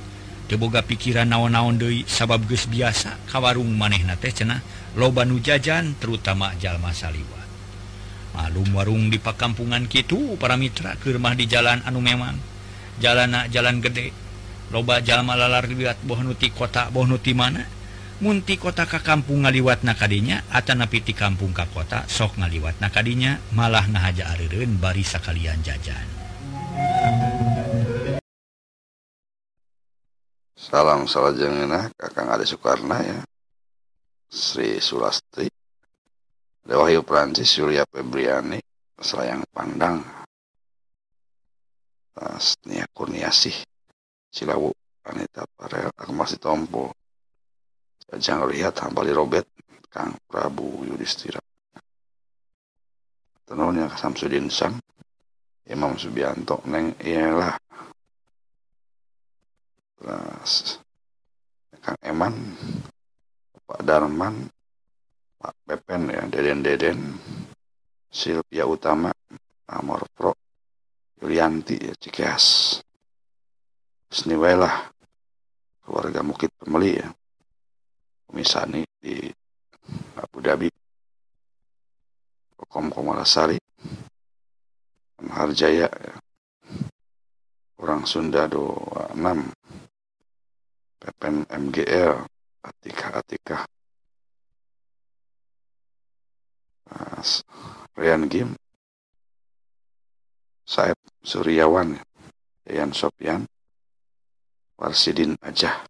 teboga 0.46 0.86
pikiran 0.86 1.26
naon-naon 1.26 1.78
Dei 1.78 2.06
sabab 2.06 2.46
ges 2.46 2.70
biasa 2.70 3.18
kawarung 3.30 3.74
maneh 3.74 4.06
na 4.06 4.14
teh 4.18 4.30
cenah 4.30 4.62
loban 4.96 5.34
nujajan 5.34 5.98
terutama 5.98 6.54
Jalma 6.62 6.94
Saliwa. 6.96 7.42
Malum 8.36 8.68
warung 8.76 9.08
di 9.08 9.18
pakampungan 9.18 9.88
Kitu 9.88 10.36
para 10.36 10.60
Mitra 10.60 11.00
ke 11.00 11.16
rumah 11.16 11.34
di 11.34 11.48
jalan 11.48 11.82
anu 11.88 12.04
memang. 12.04 12.36
Jalan 13.00 13.48
jalan 13.52 13.84
gede 13.84 14.12
loba 14.72 15.04
Jalma 15.04 15.36
lalar 15.36 15.68
liwat 15.68 16.04
bohnuti 16.04 16.52
kota 16.52 16.88
bohnuti 16.92 17.32
mana. 17.36 17.64
Munti 18.16 18.56
kota 18.56 18.88
ka 18.88 19.04
kampung 19.04 19.44
ngaliwat 19.44 19.84
nakadinya 19.84 20.40
kanya 20.48 20.88
napiti 20.88 21.12
kampung 21.12 21.52
ka 21.52 21.68
kota 21.68 22.08
sok 22.08 22.40
ngaliwat 22.40 22.80
nakadinya 22.80 23.44
malah 23.52 23.84
ngahaja 23.92 24.32
Ariren 24.32 24.80
barisa 24.80 25.20
kalian 25.20 25.60
jajan. 25.60 26.15
Salam 30.66 31.06
salah 31.06 31.30
jangan 31.38 31.94
Kakang 31.94 32.26
ada 32.26 32.42
Soekarna 32.42 32.98
ya. 33.06 33.20
Sri 34.26 34.82
Sulastri. 34.82 35.46
Dewahyu 36.66 37.06
Prancis 37.06 37.54
Surya 37.54 37.86
Febriani 37.86 38.58
sayang 38.98 39.46
pandang. 39.54 40.02
Nia 42.66 42.90
Kurniasih 42.90 43.54
Cilawu 44.34 44.74
Anita 45.06 45.46
Parel 45.46 45.94
aku 45.94 46.12
masih 46.16 46.42
tompo 46.42 46.90
jangan 48.18 48.50
lihat 48.50 48.80
hambali 48.82 49.14
robet 49.14 49.46
Kang 49.92 50.18
Prabu 50.26 50.82
Yudhistira. 50.88 51.38
Tenunnya 53.46 53.94
Samsudin 53.94 54.50
Sang 54.50 54.80
Imam 55.70 55.94
Subianto 56.00 56.66
neng 56.66 56.98
terus 56.98 57.65
Kang 60.06 61.98
Eman 62.06 62.34
Pak 63.66 63.82
Darman 63.82 64.46
Pak 65.42 65.54
Pepen 65.66 66.14
ya 66.14 66.22
Deden 66.30 66.62
Deden 66.62 67.00
Silvia 68.14 68.70
Utama 68.70 69.10
Amor 69.66 70.06
Pro 70.14 70.38
Yulianti 71.26 71.90
ya 71.90 71.98
Cikeas. 71.98 72.78
Sniwela 74.14 74.94
keluarga 75.82 76.22
Mukit 76.22 76.54
Pemeli 76.54 77.02
ya. 77.02 77.10
Misani 78.30 78.86
di 79.02 79.26
Abu 80.22 80.38
Dhabi. 80.38 80.70
Kom 82.70 82.94
Komalasari 82.94 83.58
Harjaya 85.34 85.90
ya. 85.90 86.16
orang 87.82 88.08
Sunda 88.08 88.48
26 88.50 89.65
Pepen 91.06 91.46
MGL 91.46 92.26
Atika 92.66 93.22
Atika 93.22 93.58
Mas 96.90 97.46
Rian 97.94 98.26
Gim. 98.26 98.58
Saib 100.66 100.98
Suryawan 101.22 102.02
Yan 102.66 102.90
Sopyan 102.90 103.46
Warsidin 104.82 105.38
Ajah. 105.46 105.86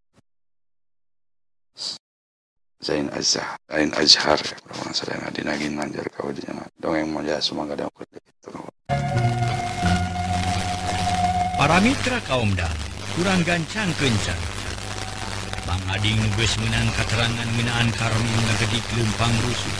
Zain 2.84 3.08
Azhar 3.15 3.56
Zain 3.71 3.95
Azhar 3.95 4.38
kalau 4.67 4.91
sedang 4.91 5.32
dinagin 5.32 5.80
manjar 5.80 6.06
kau 6.12 6.28
di 6.36 6.43
dongeng 6.75 7.08
moja 7.08 7.39
semua 7.39 7.65
kadang 7.65 7.89
itu 8.12 8.51
para 11.58 11.80
mitra 11.82 12.19
kaum 12.30 12.51
dan 12.54 12.69
kurang 13.17 13.41
gancang 13.41 13.89
kencan 13.97 14.38
Bang 14.38 14.55
Ading 15.65 16.21
menang 16.62 16.88
keterangan 16.93 17.49
minaan 17.58 17.89
Karmin 17.89 18.41
negeri 18.45 18.80
Lempang 18.93 19.34
Rusuh 19.41 19.75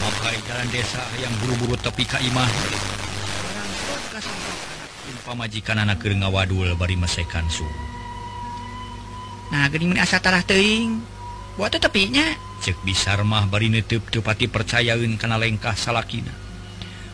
memakai 0.00 0.36
jalan 0.48 0.68
desa 0.72 1.04
yang 1.20 1.32
buru-buru 1.44 1.76
tepi 1.76 2.08
Kaimah 2.08 2.48
pamajikan 5.24 5.80
anak 5.80 6.04
ke 6.04 6.12
ngawadul 6.12 6.76
bari 6.76 6.96
mesekan 7.00 7.48
su. 7.48 7.64
Nah 9.52 9.68
gering 9.72 9.96
asa 9.96 10.20
tarah 10.20 10.44
teing 10.44 11.00
buat 11.56 11.72
tuh 11.72 11.80
tepinya. 11.84 12.24
Cek 12.60 12.84
bisar 12.84 13.24
mah 13.24 13.48
bari 13.48 13.72
netup 13.72 14.04
tepati 14.08 14.48
percayain 14.48 15.16
karena 15.16 15.40
lengkah 15.40 15.76
salakina. 15.76 16.32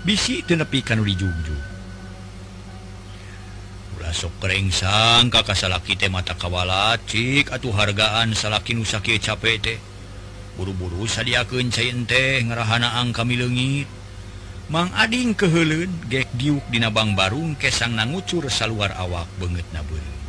Bisi 0.03 0.43
tenepi 0.43 0.83
kanu 0.83 1.07
dijungjung 1.07 1.70
sok 4.11 4.37
kering 4.43 4.71
sangka 4.71 5.43
kasalaki 5.43 5.97
teh 5.97 6.11
mata 6.13 6.37
kawalacik 6.37 7.49
atuh 7.49 7.75
hargaan 7.75 8.37
salaki 8.37 8.77
nusaki 8.77 9.19
capek 9.19 9.57
teh. 9.59 9.79
Buru-buru 10.55 11.09
sadiakeun 11.09 11.73
cain 11.73 12.05
teh 12.05 12.43
ngerahanaan 12.45 13.15
kami 13.17 13.41
leungit. 13.41 13.89
Mang 14.71 14.95
Ading 14.95 15.35
kehelud 15.35 15.91
gek 16.07 16.31
diuk 16.37 16.63
dina 16.71 16.95
bang 16.95 17.19
barung 17.19 17.59
kesang 17.59 17.99
nangucur 17.99 18.47
saluar 18.47 18.95
awak 18.95 19.27
banget 19.43 19.67
nabeun 19.75 20.21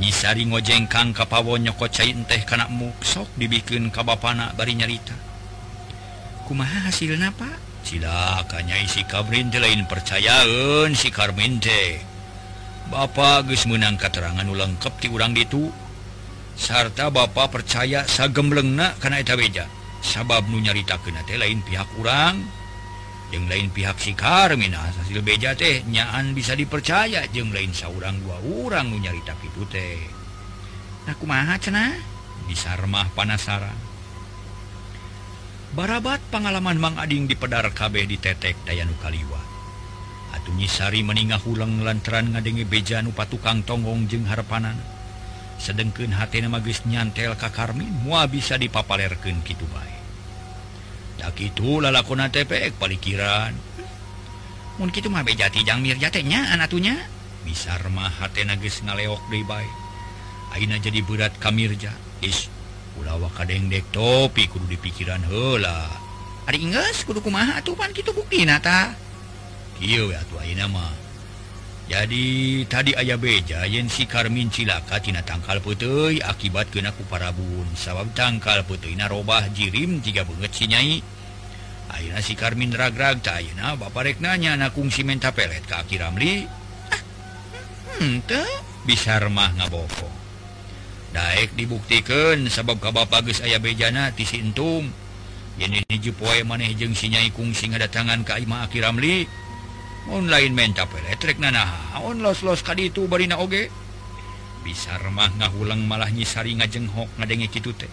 nyisari 0.00 0.48
ngojengkang 0.48 1.12
kapawo 1.12 1.60
nyoko 1.60 1.84
cain 1.92 2.24
teh 2.24 2.40
kana 2.48 2.70
muksok 2.72 3.28
dibikin 3.36 3.92
kabapana 3.92 4.56
bari 4.56 4.72
nyarita. 4.72 5.12
Kumaha 6.48 6.88
hasil 6.88 7.20
napa 7.20 7.46
cilakanya 7.84 8.80
isi 8.80 9.04
kabrin 9.04 9.52
lain 9.52 9.84
percayaun 9.84 10.96
si 10.96 11.12
Karmin 11.12 11.60
teh. 11.60 12.09
Bapak 12.90 13.46
Gus 13.46 13.70
menang 13.70 13.94
keterangan 13.94 14.42
ulengkap 14.42 14.98
di 14.98 15.06
urang 15.06 15.30
itu 15.38 15.70
sarta 16.58 17.06
Bapak 17.06 17.54
percaya 17.54 18.02
sagemlengna 18.02 18.98
karena 18.98 19.22
eta 19.22 19.38
etaja 19.38 19.70
sabab 20.02 20.50
nu 20.50 20.58
nyarita 20.58 20.98
kenate 20.98 21.38
lain 21.38 21.62
pihak 21.62 21.86
kurang 21.94 22.42
yang 23.30 23.46
lain 23.46 23.70
pihak 23.70 23.94
sikar 23.94 24.58
Min 24.58 24.74
hasil 24.74 25.22
beja 25.22 25.54
teh 25.54 25.86
nyaan 25.86 26.34
bisa 26.34 26.58
dipercaya. 26.58 27.30
Jeng 27.30 27.54
lain 27.54 27.70
seorang 27.70 28.18
dua 28.26 28.42
orang 28.66 28.90
nunyarita 28.90 29.38
itu 29.38 29.62
teh. 29.70 30.02
Aku 31.06 31.30
ma 31.30 31.46
cena 31.62 31.94
bisa 32.50 32.74
remah 32.74 33.06
panasaran 33.14 33.90
barabat 35.70 36.18
pengalaman 36.34 36.78
Mang 36.82 36.96
Ading 36.98 37.30
di 37.30 37.38
pedar 37.38 37.70
kabeh 37.70 38.02
di 38.06 38.18
tetek 38.18 38.58
Dayanu 38.66 38.94
Kaliwa. 38.98 39.39
penyisari 40.50 41.06
meningah 41.06 41.38
ulang 41.46 41.86
lantaran 41.86 42.34
ngadenge 42.34 42.66
beja 42.66 42.98
nupa 43.06 43.30
tukang 43.30 43.62
tonggong 43.62 44.10
jeung 44.10 44.26
harepanan 44.26 44.74
sedengkeun 45.62 46.10
hati 46.10 46.42
magis 46.50 46.82
nyantel 46.90 47.38
ka 47.38 47.54
Karmin 47.54 48.02
mua 48.02 48.26
bisa 48.26 48.58
dipapalerkeun 48.58 49.46
kitu 49.46 49.68
bae. 49.70 49.94
Da 51.20 51.30
kitu 51.36 51.84
lalakona 51.84 52.32
tepek 52.32 52.80
palikiran. 52.80 53.52
Mungkin 54.80 55.04
itu 55.04 55.12
mah 55.12 55.20
bejati 55.20 55.60
jang 55.60 55.84
mirja 55.84 56.08
teh 56.08 56.24
nya 56.24 56.56
bisa 57.44 57.76
mah 57.88 58.08
hatena 58.20 58.56
geus 58.56 58.84
ngaleok 58.84 59.22
di 59.32 59.40
baik 59.44 59.74
Aina 60.50 60.76
jadi 60.76 61.00
berat 61.00 61.38
kamirja 61.38 61.94
is 62.20 62.50
ulawa 62.98 63.30
kadengdek 63.32 63.86
topi 63.94 64.50
kudu 64.50 64.66
dipikiran 64.68 65.22
hela 65.24 65.88
hari 66.44 66.64
inggris 66.66 67.06
kudu 67.06 67.22
kumaha 67.22 67.62
tuh 67.64 67.78
pan 67.78 67.94
kitu 67.94 68.12
bukti 68.12 68.44
nata 68.44 68.92
nama. 70.56 70.86
Jadi 71.90 72.62
tadi 72.70 72.94
ayah 72.94 73.18
beja 73.18 73.66
yen 73.66 73.90
si 73.90 74.06
Karmin 74.06 74.46
cilaka 74.46 75.02
Tina 75.02 75.26
tangkal 75.26 75.58
putih 75.58 76.22
akibat 76.22 76.70
kenaku 76.70 77.02
parabun 77.10 77.66
sabab 77.74 78.14
tangkal 78.14 78.62
putihna 78.62 79.10
narobah 79.10 79.50
jirim 79.50 79.98
tiga 79.98 80.22
banget 80.22 80.54
sinyai 80.54 81.02
Aina 81.90 82.22
si 82.22 82.38
Karmin 82.38 82.70
ragrag 82.70 83.18
Taina 83.26 83.74
nanya 84.22 84.54
nakung 84.54 84.86
kungsi 84.86 85.02
menta 85.02 85.34
pelet 85.34 85.66
ke 85.66 85.74
Aki 85.74 85.96
Ramli? 85.98 86.46
Ah, 86.86 87.02
hmm, 87.98 88.22
bisa 88.86 89.18
remah 89.18 89.50
ngaboko. 89.58 90.06
Daek 91.10 91.58
dibuktikan 91.58 92.46
sebab 92.46 92.78
ka 92.78 92.94
Bapak 92.94 93.26
geus 93.26 93.42
aya 93.42 93.58
bejana 93.58 94.14
ti 94.14 94.22
si 94.22 94.38
Entum. 94.38 94.86
yen 95.58 95.76
ini 95.76 95.98
poe 96.14 96.40
maneh 96.46 96.70
jeung 96.78 96.94
si 96.94 97.10
Nyai 97.10 97.34
kungsi 97.34 97.66
ngadatangan 97.74 98.22
ka 98.22 98.38
Ima 98.38 98.70
Aki 98.70 98.78
Ramli. 98.78 99.26
online 100.10 100.52
men 100.52 100.74
capek 100.74 101.06
elektrik 101.06 101.38
nana 101.38 101.94
on 102.02 102.18
los 102.20 102.42
los 102.42 102.60
ka 102.66 102.74
itu 102.74 103.06
barina 103.06 103.38
oge? 103.38 103.70
Bisa 104.66 104.98
remah 105.00 105.30
nga 105.38 105.48
ulang 105.56 105.86
malah 105.86 106.10
nyisari 106.12 106.58
ngajenghok 106.58 107.16
ngadenge 107.16 107.48
kitu 107.48 107.72
teh 107.72 107.90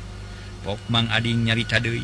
pok 0.65 0.81
mang 0.91 1.07
ading 1.13 1.47
nyarita 1.47 1.79
deui 1.79 2.03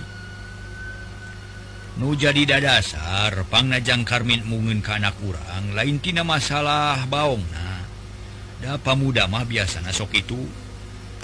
nu 1.94 2.18
jadi 2.18 2.58
dadasar 2.58 3.46
pangnajang 3.54 4.02
karmin 4.02 4.42
mungun 4.50 4.82
ke 4.82 4.98
anak 4.98 5.14
kurang 5.22 5.78
lain 5.78 6.02
tina 6.02 6.26
masalah 6.26 7.06
baong 7.06 7.46
na. 7.54 7.86
Da 8.64 8.80
muda 8.96 9.28
mah 9.28 9.46
biasa 9.46 9.84
nasok 9.84 10.24
itu. 10.24 10.40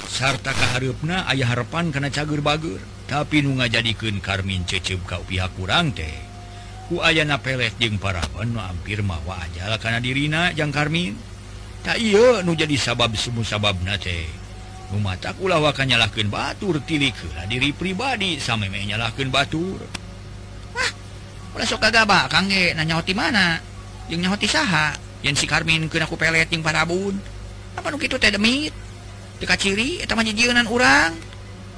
Sarta 0.06 0.52
kaharupna 0.54 1.26
ayah 1.32 1.56
harapan 1.56 1.90
karena 1.90 2.12
cager 2.12 2.44
bager 2.44 2.82
tapi 3.10 3.42
nu 3.42 3.58
nga 3.58 3.66
jadikan 3.66 4.22
karmin 4.22 4.62
cecep 4.70 5.02
kau 5.10 5.26
pihak 5.26 5.58
kurang 5.58 5.90
teh. 5.96 6.29
ku 6.90 6.98
aya 7.06 7.22
na 7.22 7.38
pelet 7.38 7.78
jeung 7.78 8.02
paraon 8.02 8.50
nu 8.50 8.58
hampir 8.58 9.06
mawa 9.06 9.38
ajal 9.46 9.78
karena 9.78 10.02
dirina 10.02 10.50
jang 10.58 10.74
Karmin. 10.74 11.14
Tak 11.86 12.02
iya 12.02 12.42
nu 12.42 12.58
jadi 12.58 12.74
sabab 12.76 13.14
semu 13.14 13.46
sabab 13.46 13.78
nate 13.86 14.26
nu 14.90 14.98
mata 14.98 15.38
kulawakan 15.38 15.86
nyalahkan 15.86 16.34
batur 16.34 16.82
tilik 16.82 17.14
lah 17.38 17.46
diri 17.46 17.70
pribadi 17.78 18.42
sampai 18.42 18.74
menyalahkan 18.74 19.30
batur. 19.30 19.78
Wah 20.74 20.92
ulah 21.54 21.68
sok 21.70 21.86
kangge 22.34 22.74
nanya 22.74 22.98
hoti 22.98 23.14
mana? 23.14 23.62
Yang 24.10 24.20
nyahoti 24.26 24.48
saha? 24.50 24.98
Yang 25.22 25.46
si 25.46 25.46
Karmin 25.46 25.86
ke 25.86 26.02
aku 26.02 26.18
pelet 26.18 26.50
yang 26.50 26.66
parabun. 26.66 27.14
Apa 27.78 27.94
nu 27.94 28.02
teh 28.02 28.34
demit? 28.34 28.74
Teka 29.38 29.54
ciri 29.62 30.02
eta 30.02 30.18
mah 30.18 30.26
jijieunaan 30.26 30.66
urang. 30.66 31.14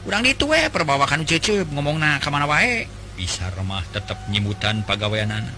Urang 0.08 0.24
ditu 0.24 0.48
we 0.50 0.72
perbawakan 0.72 1.28
cecep 1.28 1.68
ngomong 1.68 2.00
na 2.00 2.18
mana 2.32 2.48
wae. 2.48 3.01
bisa 3.16 3.52
remah 3.54 3.84
tetap 3.92 4.18
nyimutan 4.32 4.82
pegawaian 4.88 5.30
anak 5.32 5.58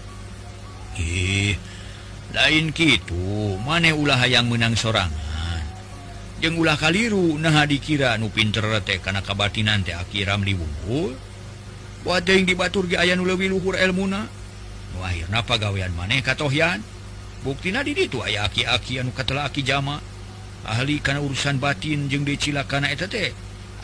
ih 0.98 1.52
eh, 1.52 1.54
lain 2.34 2.74
gitu 2.74 3.58
mana 3.62 3.94
ulah 3.94 4.18
yang 4.26 4.50
menang 4.50 4.74
sorangan. 4.74 5.62
Jeng 6.42 6.58
ulah 6.58 6.74
kaliru 6.74 7.38
nah 7.38 7.62
dikira 7.62 8.18
nu 8.18 8.26
pinter 8.28 8.66
teh 8.82 8.98
karena 8.98 9.22
kabatinan 9.22 9.86
teh 9.86 9.94
akiram 9.94 10.42
diwungkul 10.42 11.14
wadah 12.04 12.34
yang 12.34 12.44
dibatur 12.44 12.90
ge 12.90 12.98
ayah 12.98 13.16
lebih 13.16 13.54
luhur 13.54 13.78
elmuna. 13.78 14.26
Nu 14.92 14.98
akhirna 15.00 15.46
pegawaian 15.46 15.94
maneh 15.94 16.20
katohyan 16.26 16.82
buktina 17.46 17.86
di 17.86 17.94
itu 17.94 18.18
ayah 18.26 18.50
aki-aki 18.50 18.98
anu 18.98 19.14
katela 19.14 19.46
aki 19.46 19.62
jama. 19.62 20.02
Ahli 20.64 20.96
karena 21.04 21.20
urusan 21.20 21.60
batin 21.60 22.08
jeng 22.08 22.24
dicilakana 22.24 22.88
karena 22.88 23.06
teh. 23.06 23.30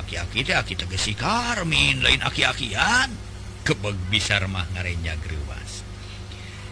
Aki-aki 0.01 0.41
teh 0.43 0.57
aki 0.57 0.75
tegesi 0.75 1.13
karmin 1.15 2.03
lain 2.03 2.25
aki-akian. 2.25 3.30
kebeg 3.67 3.97
bisa 4.09 4.41
bisarmah 4.41 4.67
ngareja 4.77 5.15
grewas 5.21 5.85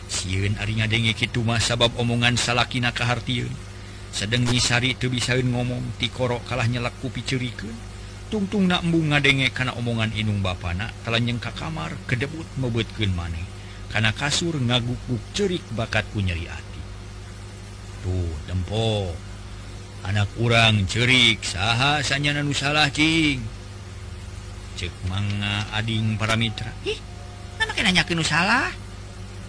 siun 0.08 0.56
arinya 0.60 0.88
denge 0.88 1.12
kitu 1.12 1.44
mah 1.44 1.60
sabab 1.60 1.92
omongan 2.00 2.40
salakina 2.40 2.90
kehartiun 2.96 3.52
sedang 4.12 4.44
disari 4.48 4.96
itu 4.96 5.12
bisain 5.12 5.44
ngomong 5.44 6.00
tikorok 6.00 6.42
kalah 6.48 6.64
nyelak 6.64 6.96
ku 6.98 7.12
picurikeun 7.12 7.76
tungtung 8.28 8.68
nak 8.68 8.84
embung 8.84 9.08
ngadenge 9.08 9.48
karena 9.52 9.72
omongan 9.76 10.12
inung 10.12 10.44
bapana 10.44 10.92
kalah 11.04 11.20
nyeng 11.20 11.40
ka 11.40 11.52
kamar 11.56 11.96
kedebut 12.04 12.44
mebeutkeun 12.60 13.12
maneh. 13.16 13.44
Karena 13.88 14.12
kasur 14.12 14.52
ngaguguk 14.52 15.32
cerik 15.32 15.64
bakat 15.72 16.04
ku 16.12 16.20
nyeri 16.20 16.44
hati 16.44 16.82
tuh 18.04 18.30
dempo 18.46 19.10
anak 20.04 20.28
urang 20.38 20.86
cerik 20.86 21.42
saha 21.42 22.04
sanyana 22.04 22.44
nu 22.44 22.54
salah 22.54 22.92
cing? 22.92 23.57
cek 24.78 25.10
manga 25.10 25.66
Ading 25.74 26.14
para 26.14 26.38
Mitra 26.38 26.70
nanyakin 27.88 28.20
salah. 28.20 28.68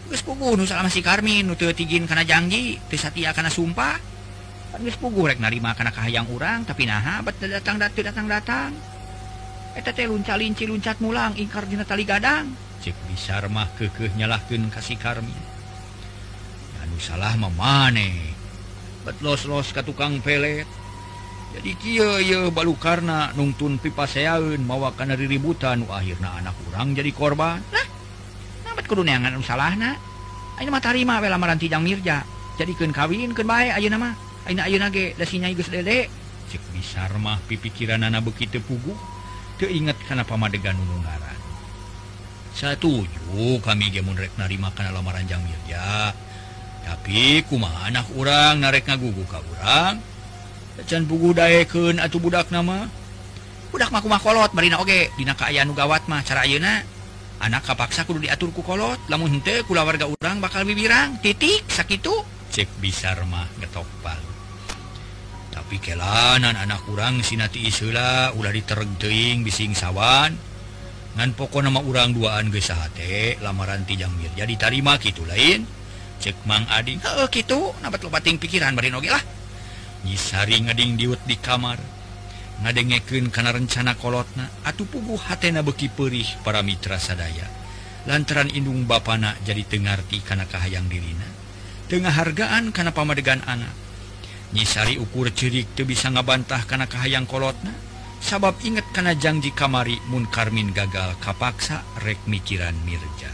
Salah 0.10 0.84
masih 0.88 1.06
Karmin 1.06 1.46
izin 1.54 2.10
karena 2.10 2.26
janji 2.26 2.82
Trisati 2.90 3.28
akan 3.28 3.52
sumpah. 3.52 4.00
Pugurek 4.98 5.42
narima 5.42 5.76
karena 5.76 5.92
kahayang 5.94 6.30
urang 6.30 6.64
tapi 6.64 6.88
nah 6.88 7.22
datang 7.26 7.78
datu 7.78 8.00
datang 8.02 8.26
datang. 8.26 8.72
Lunca 10.10 10.34
linci 10.40 10.66
luncat 10.66 10.98
mulang 11.04 11.38
ingkar 11.38 11.68
dina 11.70 11.86
tali 11.86 12.08
gadang. 12.08 12.50
Cek 12.82 12.96
bisa 13.12 13.44
mah 13.52 13.70
kekeh 13.76 14.16
nyalahkan 14.18 14.72
kasih 14.72 14.98
Karmin. 14.98 15.44
Dan 16.80 16.90
salah 16.98 17.36
memane 17.36 18.34
betlos-los 19.06 19.76
ke 19.76 19.84
tukang 19.84 20.24
pelet. 20.24 20.66
jadi 21.56 21.72
Ky 21.76 21.98
balu 22.54 22.78
karena 22.78 23.34
nungtun 23.34 23.82
pipaseun 23.82 24.62
mawa 24.62 24.94
karena 24.94 25.18
ributan 25.18 25.82
akhirnya 25.90 26.30
anak 26.38 26.54
kurang 26.66 26.94
jadi 26.94 27.10
korban. 27.10 27.62
Keunangan 28.90 29.38
salah 29.46 29.78
terima 30.82 31.22
lamaran 31.22 31.62
tidang 31.62 31.86
Mirja. 31.86 32.26
Jadikan 32.58 32.90
kawin 32.90 33.38
ke 33.38 33.46
baik 33.46 33.78
aja 33.78 33.90
nama 33.94 34.18
bisarmah 36.74 37.38
pipikiran 37.46 38.02
anak 38.02 38.26
begitu 38.26 38.58
pugu 38.66 38.98
keingat 39.62 39.94
karena 40.10 40.26
pamadegan 40.26 40.74
nununggaran 40.74 41.38
satuju 42.58 43.62
kami 43.62 43.94
gemunrek 43.94 44.34
narima 44.36 44.74
karena 44.74 44.98
lamaranjang 44.98 45.40
Mirja. 45.46 46.12
Tapi 46.84 47.46
kuma 47.46 47.70
anak 47.86 48.10
orang 48.18 48.60
narek 48.60 48.90
ngagugu 48.90 49.24
ka 49.30 49.40
orang 49.40 50.02
can 50.88 51.04
bugu 51.10 51.36
daeken 51.36 52.00
atau 52.00 52.22
budak 52.22 52.54
nama? 52.54 52.88
Budak 53.74 53.90
makumakolot 53.92 54.54
Marina 54.54 54.80
oge. 54.80 55.12
Dina 55.18 55.34
kaayaan 55.34 55.74
gawat 55.74 56.08
mah 56.08 56.22
cara 56.24 56.46
ayeuna 56.46 56.86
anak 57.40 57.64
kapaksa 57.64 58.04
kudu 58.04 58.28
diatur 58.28 58.52
kukolot 58.52 59.00
lamun 59.08 59.40
hente 59.40 59.64
kula 59.64 59.84
warga 59.84 60.08
urang 60.08 60.40
bakal 60.40 60.64
bibirang. 60.64 61.20
Titik 61.20 61.68
sakitu. 61.68 62.14
Cek 62.50 62.70
bisa 62.80 63.14
mah 63.26 63.46
getok 63.60 63.86
palu 64.02 64.30
tapi 65.70 65.86
kelanan 65.86 66.58
anak 66.58 66.82
kurang 66.88 67.22
sinati 67.22 67.70
isula 67.70 68.34
ulah 68.34 68.50
ditergteing 68.50 69.46
bising 69.46 69.78
sawan. 69.78 70.34
Ngan 71.14 71.36
pokok 71.38 71.62
nama 71.62 71.78
urang 71.84 72.10
duaan 72.16 72.50
gesahate 72.50 73.38
lamaran 73.44 73.86
tijang 73.86 74.10
jadi 74.34 74.50
tarima 74.58 74.98
gitu 74.98 75.28
lain. 75.30 75.68
Cek 76.24 76.48
mang 76.50 76.66
ading 76.74 77.04
heuh 77.06 77.28
gitu 77.30 77.70
nabat 77.86 78.02
lobating 78.02 78.42
pikiran 78.42 78.74
bari 78.74 78.90
oge 78.90 79.14
lah. 79.14 79.22
nyisari 80.06 80.60
ngeding 80.64 81.00
diut 81.00 81.22
di 81.26 81.36
kamar. 81.40 81.80
Ngadengeken 82.60 83.32
karena 83.32 83.56
rencana 83.56 83.96
kolotna. 83.96 84.52
Atau 84.68 84.84
pugu 84.86 85.16
hatena 85.16 85.64
beki 85.64 85.90
perih 85.92 86.28
para 86.44 86.60
mitra 86.60 87.00
sadaya. 87.00 87.48
Lantaran 88.08 88.52
indung 88.52 88.88
bapana 88.88 89.36
jadi 89.44 89.64
Tengerti 89.68 90.24
karena 90.24 90.48
kahayang 90.48 90.88
dirina. 90.88 91.28
Tengah 91.90 92.14
hargaan 92.14 92.70
karena 92.70 92.94
pamadegan 92.94 93.42
anak. 93.44 93.74
Nyisari 94.54 94.98
ukur 94.98 95.30
cirik 95.30 95.78
tuh 95.78 95.86
bisa 95.86 96.10
ngabantah 96.10 96.66
karena 96.66 96.86
kahayang 96.90 97.30
kolotna. 97.30 97.74
Sabab 98.20 98.60
inget 98.68 98.84
karena 98.92 99.16
janji 99.16 99.56
kamari 99.56 99.96
mun 100.12 100.28
karmin 100.28 100.76
gagal 100.76 101.16
kapaksa 101.24 101.88
rek 102.04 102.20
mikiran 102.28 102.76
mirja. 102.84 103.32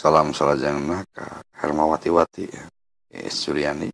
Salam 0.00 0.32
salajang 0.32 0.80
naka 0.88 1.44
Hermawati-wati 1.60 2.48
eh, 3.12 3.28
Suryani 3.28 3.92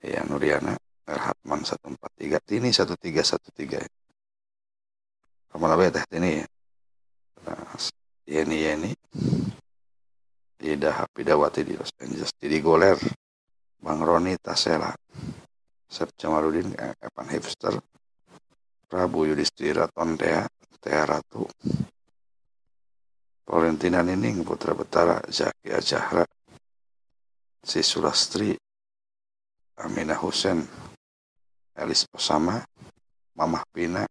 ya 0.00 0.24
Nuriana 0.24 0.72
Erhatman 1.04 1.68
143 1.68 2.56
ini 2.56 2.72
1313 2.72 5.52
kamu 5.52 5.68
teh 5.92 6.04
ini 6.16 6.40
ya? 6.40 6.46
Ini 8.24 8.56
ini 8.72 8.90
Ida 10.64 11.04
Hapidawati 11.04 11.60
di 11.60 11.76
Los 11.76 11.92
Angeles 12.00 12.32
Didi 12.32 12.64
Goler 12.64 12.96
Bang 13.84 14.00
Roni 14.00 14.40
Tasela 14.40 14.96
Sep 15.92 16.16
Jamarudin 16.16 16.72
Evan 16.72 17.28
Hipster 17.28 17.76
Prabu 18.88 19.28
Yudhistira 19.28 19.92
Tondea 19.92 20.48
Teh 20.80 21.04
Ratu 21.04 21.44
Valentina 23.46 24.02
Nining 24.02 24.46
Putra 24.46 24.74
Betara 24.74 25.18
Zaki 25.26 25.70
Ajahra 25.74 26.22
Si 27.62 27.82
Sulastri 27.82 28.54
Aminah 29.82 30.18
Husen 30.18 30.62
Elis 31.74 32.06
Posama 32.06 32.62
Mamah 33.34 33.64
Pina 33.70 34.06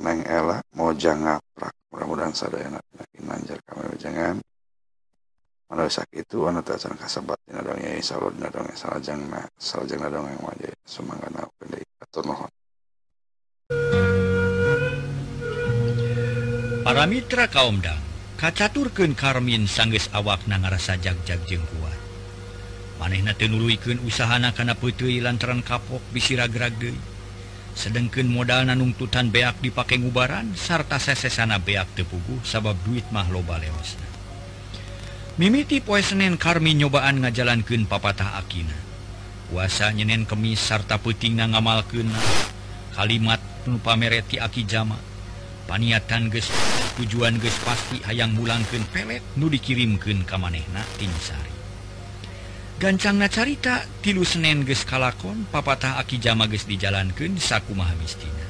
Neng 0.00 0.20
Ela 0.24 0.60
Mojang 0.76 1.24
Ngaprak 1.24 1.74
mudah-mudahan 1.92 2.36
sadayana 2.36 2.80
penyakit 2.92 3.22
nanjar 3.24 3.58
kami 3.64 3.96
jangan 3.96 4.36
Mana 5.66 5.90
sakit 5.90 6.30
itu 6.30 6.46
anu 6.46 6.62
tacan 6.62 6.94
kasabat 6.94 7.42
dina 7.42 7.58
dongeng 7.58 7.98
insyaallah 7.98 8.30
dina 8.38 8.54
dongeng 8.54 8.78
salajengna 8.78 9.50
salajengna 9.58 10.06
dongeng 10.06 10.38
wae 10.46 10.70
sumangga 10.86 11.26
pendek 11.58 11.82
atur 11.98 12.22
nuhun 12.22 12.55
para 16.96 17.12
Mitra 17.12 17.44
kaumdang 17.52 18.00
kacaturken 18.40 19.12
Karmin 19.12 19.68
sangges 19.68 20.08
awak 20.16 20.48
na 20.48 20.56
ngarasa 20.56 20.96
jagjajeng 20.96 21.60
kuat. 21.68 21.92
Maneh 22.96 23.20
naluken 23.20 24.00
usahana 24.00 24.56
kana 24.56 24.72
putri 24.72 25.20
lantaran 25.20 25.60
kapok 25.60 26.00
bisiraragde 26.16 26.96
sedangken 27.76 28.32
modal 28.32 28.64
nanungtutan 28.64 29.28
beak 29.28 29.60
dipake 29.60 30.00
ngubaran 30.00 30.56
sarta 30.56 30.96
sesesana 30.96 31.60
beak 31.60 31.84
tepugu 31.92 32.40
sabab 32.40 32.80
duit 32.88 33.04
mah 33.12 33.28
loba 33.28 33.60
leosna 33.60 34.08
mimiti 35.36 35.84
poe 35.84 36.00
Senin 36.00 36.40
Karmin 36.40 36.80
nyobaan 36.80 37.20
ngajalankan 37.20 37.84
papatah 37.84 38.40
Akina. 38.40 38.72
Puasa 39.52 39.92
nyenen 39.92 40.24
kemis 40.24 40.64
sarta 40.64 40.96
puting 40.96 41.36
na 41.36 41.44
ngamalken 41.44 42.08
kalimat 42.96 43.44
penupa 43.68 43.92
mereti 44.00 44.40
aki 44.40 44.64
jama. 44.64 44.96
Paniatan 45.68 46.30
gespa 46.30 46.75
tujuan 46.96 47.36
guys 47.36 47.56
pasti 47.62 48.00
hayang 48.04 48.32
mulangken 48.32 48.84
pelet 48.88 49.20
nu 49.36 49.52
dikirimken 49.52 50.24
ka 50.24 50.40
manehna 50.40 50.80
Insari 50.98 51.54
gancangna 52.80 53.28
carita 53.28 53.84
tilu 54.00 54.24
Senin 54.24 54.64
ges 54.64 54.84
kalakon 54.88 55.48
papatah 55.48 56.00
aki 56.00 56.16
jama 56.16 56.48
ges 56.48 56.64
dijalankan 56.64 57.36
saku 57.36 57.76
Mahamistina 57.76 58.46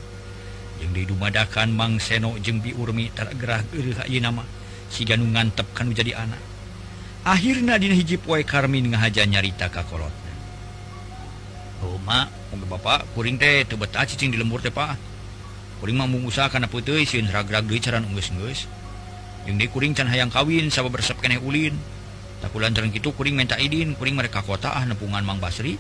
yang 0.83 0.93
didumadakan 0.93 1.73
Mang 1.73 1.97
Seno 1.99 2.37
jeung 2.41 2.61
biurmi 2.61 3.11
tergerah 3.17 3.65
nama 4.21 4.45
si 4.91 5.03
Ganung 5.03 5.35
ngantep 5.35 5.67
kanu 5.75 5.93
jadi 5.93 6.15
anak. 6.17 6.43
Akhirnya 7.27 7.75
dina 7.75 7.95
hiji 7.99 8.23
poe 8.23 8.39
Karmin 8.47 8.95
ngahaja 8.95 9.27
nyarita 9.27 9.67
ka 9.67 9.83
kolotna. 9.83 10.35
Oh 11.83 11.99
mak, 12.07 12.31
bapak 12.55 13.03
kuring 13.13 13.37
teh 13.37 13.67
tebet 13.67 13.91
cicing 13.91 14.31
di 14.31 14.39
lembur 14.39 14.63
teh 14.63 14.71
pak. 14.71 14.95
mengusaha 15.83 16.49
karena 16.49 16.69
putih 16.69 17.05
Kuring 19.47 19.95
can 19.95 20.11
hayang 20.11 20.27
kawin 20.33 20.67
sawwa 20.75 20.91
bersep 20.91 21.23
kene 21.23 21.39
Ulin. 21.39 21.79
Takulan 22.43 22.75
jalan 22.75 22.93
itu 22.93 23.15
kuring 23.15 23.39
minta 23.39 23.57
idin 23.57 23.95
kuring 23.95 24.19
mereka 24.19 24.43
kota 24.43 24.75
ah 24.75 24.85
nepungan 24.85 25.23
Mang 25.23 25.39
Basri. 25.39 25.79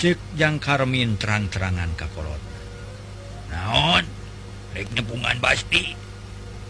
Cek 0.00 0.18
cekjang 0.34 0.58
Karmin 0.58 1.14
terang-terangan 1.20 1.92
kakolot 1.94 2.40
naon? 3.52 4.04
Rek 4.74 4.90
nepungan 4.96 5.36
Basti 5.38 5.94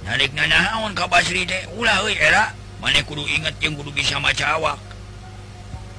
naon 0.05 0.93
ka 0.93 1.09
Basri 1.09 1.49
teh? 1.49 1.69
Ulah 1.77 2.05
euy 2.05 2.17
era. 2.17 2.53
Maneh 2.81 3.05
kudu 3.05 3.25
inget 3.29 3.61
yang 3.61 3.77
kudu 3.77 3.93
bisa 3.93 4.17
maca 4.17 4.57
awak. 4.57 4.81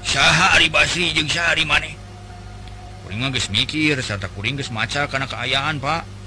Saha 0.02 0.58
Ari 0.58 0.70
Basri 0.70 1.14
jeung 1.14 1.30
sehari 1.30 1.62
maneh 1.62 1.94
kuring 3.06 3.28
geus 3.36 3.52
mikir 3.52 4.00
serta 4.00 4.32
kuring 4.32 4.56
geus 4.56 4.72
maca 4.72 5.06
kana 5.12 5.28
keayaan 5.28 5.84
Pak. 5.84 6.21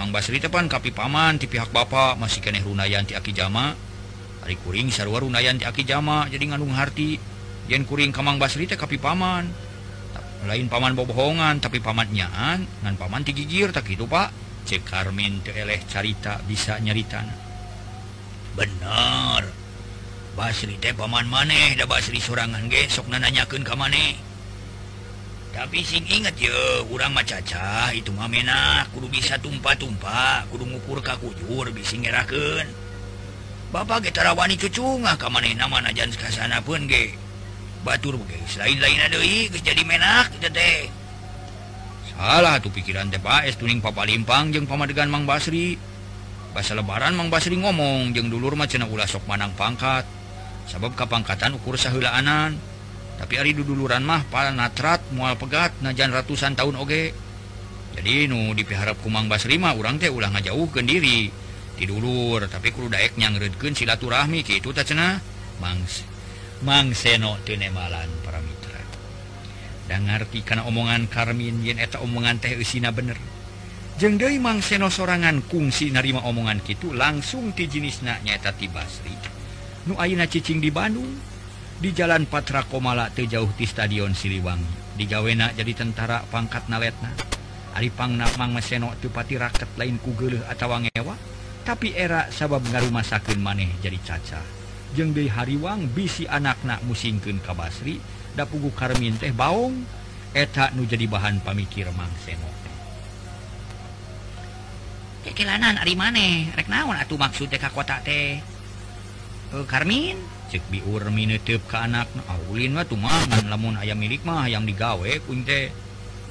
Mang 0.00 0.10
Basri 0.12 0.40
tepan 0.40 0.68
kapi 0.68 0.92
paman 0.92 1.36
di 1.36 1.48
pihak 1.48 1.74
Bapak 1.74 2.16
masih 2.16 2.40
keneh 2.40 2.64
runayan 2.64 3.04
ti 3.04 3.12
aki 3.12 3.34
jama. 3.36 3.76
Ari 4.42 4.56
kuring 4.60 4.88
sarua 4.88 5.20
runayan 5.20 5.60
ti 5.60 5.64
aki 5.68 5.84
jama 5.84 6.28
jadi 6.32 6.52
ngandung 6.52 6.72
harti. 6.72 7.20
Yen 7.68 7.84
kuring 7.84 8.12
kamang 8.12 8.40
Basri 8.40 8.64
teh 8.64 8.80
kapi 8.80 8.96
paman. 8.96 9.48
Lain 10.48 10.66
paman 10.66 10.98
bobohongan 10.98 11.62
tapi 11.62 11.78
paman 11.78 12.10
nyaan 12.10 12.66
ngan 12.82 12.94
paman 12.98 13.22
ti 13.22 13.30
gigir 13.36 13.70
tak 13.70 13.86
itu 13.92 14.08
Pak. 14.08 14.42
Cek 14.62 14.86
Karmin 14.86 15.42
teu 15.42 15.50
eleh 15.58 15.82
carita 15.90 16.38
bisa 16.46 16.78
nyeritana 16.78 17.34
bener 18.52 19.42
Basri 20.32 20.80
teh 20.80 20.96
paman 20.96 21.28
maneh 21.28 21.76
da 21.76 21.84
Basri 21.84 22.16
sorangan 22.16 22.64
ge 22.72 22.88
sok 22.88 23.12
nanyakeun 23.12 23.68
ka 23.68 23.76
maneh. 23.76 24.31
tapi 25.52 25.84
sing 25.84 26.02
inget 26.08 26.34
yo 26.40 26.88
kurang 26.88 27.12
macaca 27.12 27.92
itu 27.92 28.08
mamena 28.16 28.88
kudu 28.96 29.06
bisa 29.12 29.36
tumpah-tumpah 29.38 30.48
kudu 30.48 30.64
ngukur 30.64 30.98
kakujur 31.04 31.68
bisi 31.70 32.00
ngeraken 32.00 32.82
Bapak 33.72 34.04
getrawani 34.04 34.60
ka 34.60 35.28
maneh 35.32 35.56
nama 35.56 35.80
najan 35.80 36.12
kasana 36.12 36.60
pun 36.60 36.84
ge. 36.84 37.16
Batur 37.80 38.20
ge 38.28 38.36
lain-lain 38.60 39.08
deui 39.08 39.48
geus 39.48 39.64
jadi 39.64 39.80
menak 39.88 40.28
teh. 40.44 40.92
Salah 42.12 42.60
tuh 42.60 42.68
pikiran 42.68 43.08
teh 43.08 43.16
Pak. 43.16 43.48
Es 43.48 43.56
tuning 43.56 43.80
papa 43.80 44.04
Limpang 44.04 44.52
jeung 44.52 44.68
pamadegan 44.68 45.08
Mang 45.08 45.24
Basri. 45.24 45.80
Basa 46.52 46.76
lebaran 46.76 47.16
Mang 47.16 47.32
Basri 47.32 47.56
ngomong 47.56 48.12
jeung 48.12 48.28
dulur 48.28 48.60
mah 48.60 48.68
cenah 48.68 48.84
ulah 48.92 49.08
sok 49.08 49.24
manang 49.24 49.56
pangkat. 49.56 50.04
Sabab 50.68 50.92
kapangkatan 50.92 51.56
ukur 51.56 51.80
sahulaanan 51.80 52.60
tapi 53.22 53.38
hari 53.38 53.54
duduluran 53.54 54.02
mah 54.02 54.26
pala 54.26 54.50
natrat 54.50 54.98
mual 55.14 55.38
pegat 55.38 55.78
najan 55.78 56.10
ratusan 56.10 56.58
tahun 56.58 56.74
oge. 56.74 57.14
Jadi 57.94 58.26
nu 58.26 58.50
dipiharap 58.50 58.98
kumang 58.98 59.30
Basrima 59.30 59.70
urang 59.78 60.02
teh 60.02 60.10
ulang 60.10 60.34
ngajauh 60.34 60.66
ke 60.74 60.82
diri 60.82 61.30
tidurulur 61.78 62.50
tapi 62.50 62.74
kru 62.74 62.90
daek 62.90 63.14
ngeredkeun 63.14 63.78
silaturahmi 63.78 64.42
kitu 64.42 64.74
tak 64.74 64.90
cenah 64.90 65.22
mangs 65.62 66.02
mangseno 66.66 67.38
tenemalan 67.46 68.10
para 68.26 68.42
mitra. 68.42 68.82
Dan 69.86 70.10
ngerti 70.10 70.42
karena 70.42 70.66
omongan 70.66 71.06
Karmin 71.06 71.62
yen 71.62 71.78
eta 71.78 72.02
omongan 72.02 72.42
teh 72.42 72.58
usina 72.58 72.90
bener. 72.90 73.22
Jeng 74.02 74.18
deui 74.18 74.42
mangseno 74.42 74.90
sorangan 74.90 75.46
kungsi 75.46 75.94
narima 75.94 76.26
omongan 76.26 76.58
kitu 76.58 76.90
langsung 76.90 77.54
ti 77.54 77.70
jenisna 77.70 78.18
nyaeta 78.26 78.50
ti 78.50 78.66
Basri. 78.66 79.14
Nu 79.86 79.94
ayeuna 79.94 80.26
cicing 80.26 80.58
di 80.58 80.74
Bandung 80.74 81.31
di 81.82 81.90
Jalan 81.90 82.30
Patra 82.30 82.62
Komala 82.62 83.10
terjauh 83.10 83.58
di 83.58 83.66
Stadion 83.66 84.14
Siliwangi. 84.14 84.94
Digawena 84.94 85.50
jadi 85.50 85.74
tentara 85.74 86.22
pangkat 86.30 86.70
naletna. 86.70 87.10
Alipang 87.74 88.14
Namang 88.14 88.54
Meseno 88.54 88.94
tupati 89.02 89.34
raket 89.34 89.66
lain 89.74 89.98
kugel 89.98 90.38
atau 90.46 90.78
ngewa 90.78 91.18
tapi 91.66 91.90
era 91.90 92.30
sabab 92.30 92.62
ngarumah 92.70 93.02
sakit 93.02 93.34
maneh 93.34 93.66
jadi 93.82 93.98
caca. 93.98 94.38
Jeng 94.94 95.10
De 95.10 95.26
Hariwang 95.26 95.90
bisi 95.90 96.22
anaknak 96.30 96.86
musingkeun 96.86 97.42
ka 97.42 97.50
Basri 97.50 97.98
da 98.38 98.46
pugu 98.46 98.70
Karmin 98.70 99.18
teh 99.18 99.34
baung 99.34 99.82
eta 100.30 100.70
nu 100.78 100.86
jadi 100.86 101.10
bahan 101.10 101.42
pamikir 101.42 101.90
Mang 101.98 102.14
Seno. 102.22 102.46
Kekelanan 105.26 105.82
ari 105.82 105.98
maneh. 105.98 106.54
Rek 106.54 106.70
naon 106.70 106.94
atuh 106.94 107.18
maksud 107.18 107.50
teh 107.50 107.58
ka 107.58 107.74
kota 107.74 107.98
teh? 108.06 108.38
Eh, 109.50 109.64
karmin? 109.66 110.41
cek 110.52 110.68
biur 110.68 111.08
minutup 111.08 111.64
ke 111.64 111.76
anak. 111.80 112.12
Ah, 112.28 112.36
Aulin 112.36 112.76
mah 112.76 112.84
tumangan 112.84 113.48
lamun 113.48 113.80
ayam 113.80 113.96
milik 113.96 114.20
mah 114.28 114.44
yang 114.52 114.68
digawe 114.68 115.08
kunte 115.24 115.72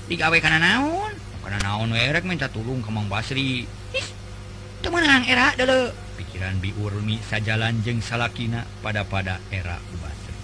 digawe 0.05 0.38
karena 0.38 0.61
naon? 0.61 1.17
Karena 1.41 1.57
naon 1.65 1.97
erek 1.97 2.22
minta 2.30 2.45
tulung 2.45 2.86
kemang 2.86 3.09
Basri. 3.09 3.65
Temenang 4.86 5.26
era 5.26 5.57
dulu 5.57 5.89
pikiran 6.22 6.61
biurmi 6.61 7.17
sajalan 7.26 7.82
jeng 7.82 7.97
salakina 7.97 8.69
pada 8.86 9.01
pada 9.01 9.41
era 9.49 9.82
Basri. 9.97 10.38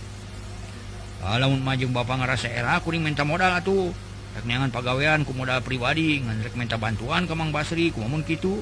Lamun 1.22 1.62
majeng 1.62 1.94
bapak 1.94 2.18
ngerasa 2.26 2.50
era 2.50 2.82
kuring 2.82 3.06
minta 3.06 3.22
modal 3.22 3.62
atuh 3.62 3.94
rek 4.34 4.46
nyangan 4.50 4.74
pagawean 4.74 5.22
ku 5.22 5.38
modal 5.38 5.62
pribadi. 5.62 6.18
Ngan 6.26 6.42
rek 6.42 6.58
minta 6.58 6.82
bantuan 6.82 7.30
kemang 7.30 7.54
Basri 7.54 7.94
kumamun 7.94 8.26
gitu 8.26 8.58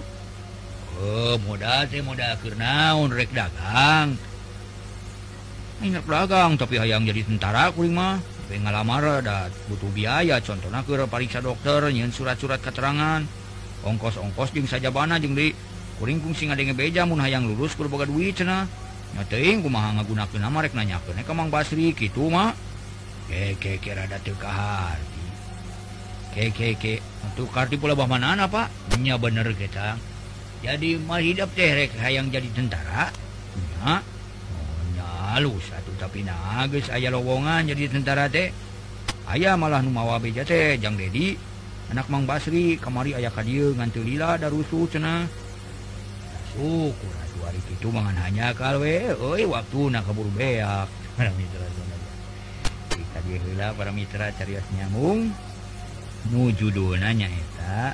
Oh, 0.96 1.36
modal 1.44 1.92
teh 1.92 2.00
modal 2.00 2.40
kernaun 2.40 3.12
rek 3.12 3.32
dagang. 3.36 4.16
ingat 5.86 6.06
dagang 6.10 6.58
tapi 6.58 6.82
hayang 6.82 7.06
jadi 7.06 7.22
tentara 7.22 7.70
kuring 7.70 7.94
mah. 7.94 8.18
Tapi 8.46 8.62
ngalamar 8.62 9.22
dan 9.26 9.50
butuh 9.70 9.90
biaya. 9.94 10.42
Contoh 10.42 10.70
naker 10.70 11.06
pariksa 11.06 11.42
dokter 11.42 11.86
nyin 11.94 12.10
surat-surat 12.10 12.62
keterangan. 12.62 13.22
Ongkos-ongkos 13.86 14.54
jeng 14.54 14.66
saja 14.66 14.90
bana 14.90 15.22
jeng 15.22 15.38
di 15.38 15.54
kuring 16.02 16.22
kungsi 16.22 16.50
ngadenge 16.50 16.74
beja 16.74 17.06
mun 17.06 17.22
hayang 17.22 17.46
lulus 17.46 17.78
lurus 17.78 17.90
boga 17.90 18.06
duit 18.10 18.34
cenah. 18.34 18.66
Nya 19.16 19.24
teuing 19.30 19.62
kumaha 19.62 19.96
ngagunakeun 20.02 20.42
nama 20.42 20.58
rek 20.66 20.74
nanyakeun 20.74 21.22
eh, 21.22 21.24
ka 21.24 21.34
Mang 21.38 21.54
Basri 21.54 21.94
kitu 21.94 22.28
mah. 22.28 22.52
Ke 23.30 23.58
ke 23.58 23.82
ke 23.82 23.94
rada 23.94 24.22
teu 24.22 24.38
kaharti 24.38 25.26
ke 26.36 26.52
ke 26.52 26.68
ke 26.78 26.94
untuk 27.26 27.50
karti 27.50 27.80
pula 27.80 27.96
bah 27.96 28.06
manana 28.06 28.46
Pak 28.46 29.00
nya 29.02 29.18
bener 29.18 29.50
kita 29.56 29.98
jadi 30.66 30.98
mah 31.00 31.22
hidup 31.22 31.54
teh 31.54 31.70
rek 31.70 31.94
hayang 32.02 32.34
jadi 32.34 32.50
tentara. 32.58 33.14
Nya. 33.56 34.02
alus 35.36 35.68
satu 35.68 35.92
tapi 36.00 36.24
nages 36.24 36.88
aya 36.88 37.12
lowongan 37.12 37.68
jadi 37.68 37.92
tentara 37.92 38.32
teh. 38.32 38.56
Ayah 39.28 39.60
malah 39.60 39.84
numawa 39.84 40.16
beja 40.16 40.48
teh 40.48 40.80
Jang 40.80 40.96
Dedi. 40.96 41.36
Anak 41.92 42.10
Mang 42.10 42.26
Basri 42.26 42.82
kamari 42.82 43.14
ayah 43.14 43.30
kadir 43.30 43.78
ngantulilah 43.78 44.42
darusu 44.42 44.90
cena 44.90 45.30
syukur 46.50 47.14
atuh 47.14 47.46
hari 47.46 47.62
itu 47.62 47.88
mangan 47.94 48.18
hanya 48.26 48.56
kalwe 48.58 49.14
oi 49.14 49.46
waktu 49.46 49.94
nak 49.94 50.08
keburu 50.10 50.32
beak. 50.34 50.90
Para 51.14 51.30
mitra 51.38 51.68
kita 52.90 53.20
diheula 53.28 53.68
para 53.76 53.92
mitra 53.94 54.32
carios 54.34 54.66
nyambung. 54.74 55.30
Nu 56.34 56.50
judulna 56.50 57.14
nyaeta 57.14 57.94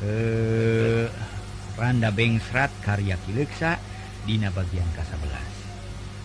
eh 0.00 1.12
Randa 1.76 2.08
Bengsrat 2.08 2.72
karya 2.80 3.20
Kileksa 3.28 3.76
dina 4.24 4.48
bagian 4.48 4.88
ke-11 4.96 5.53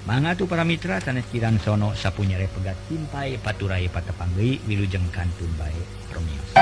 manga 0.08 0.36
tuh 0.36 0.47
para 0.47 0.64
Mitra 0.64 1.02
sanes 1.04 1.28
Kiran 1.28 1.60
sono 1.60 1.91
sapunyare 1.91 2.47
pegat 2.47 2.78
timpai 2.88 3.36
paturai 3.41 3.88
patepanggi 3.91 4.64
wilujeng 4.68 5.08
kantun 5.12 5.52
baik 5.60 5.86
promius 6.08 6.56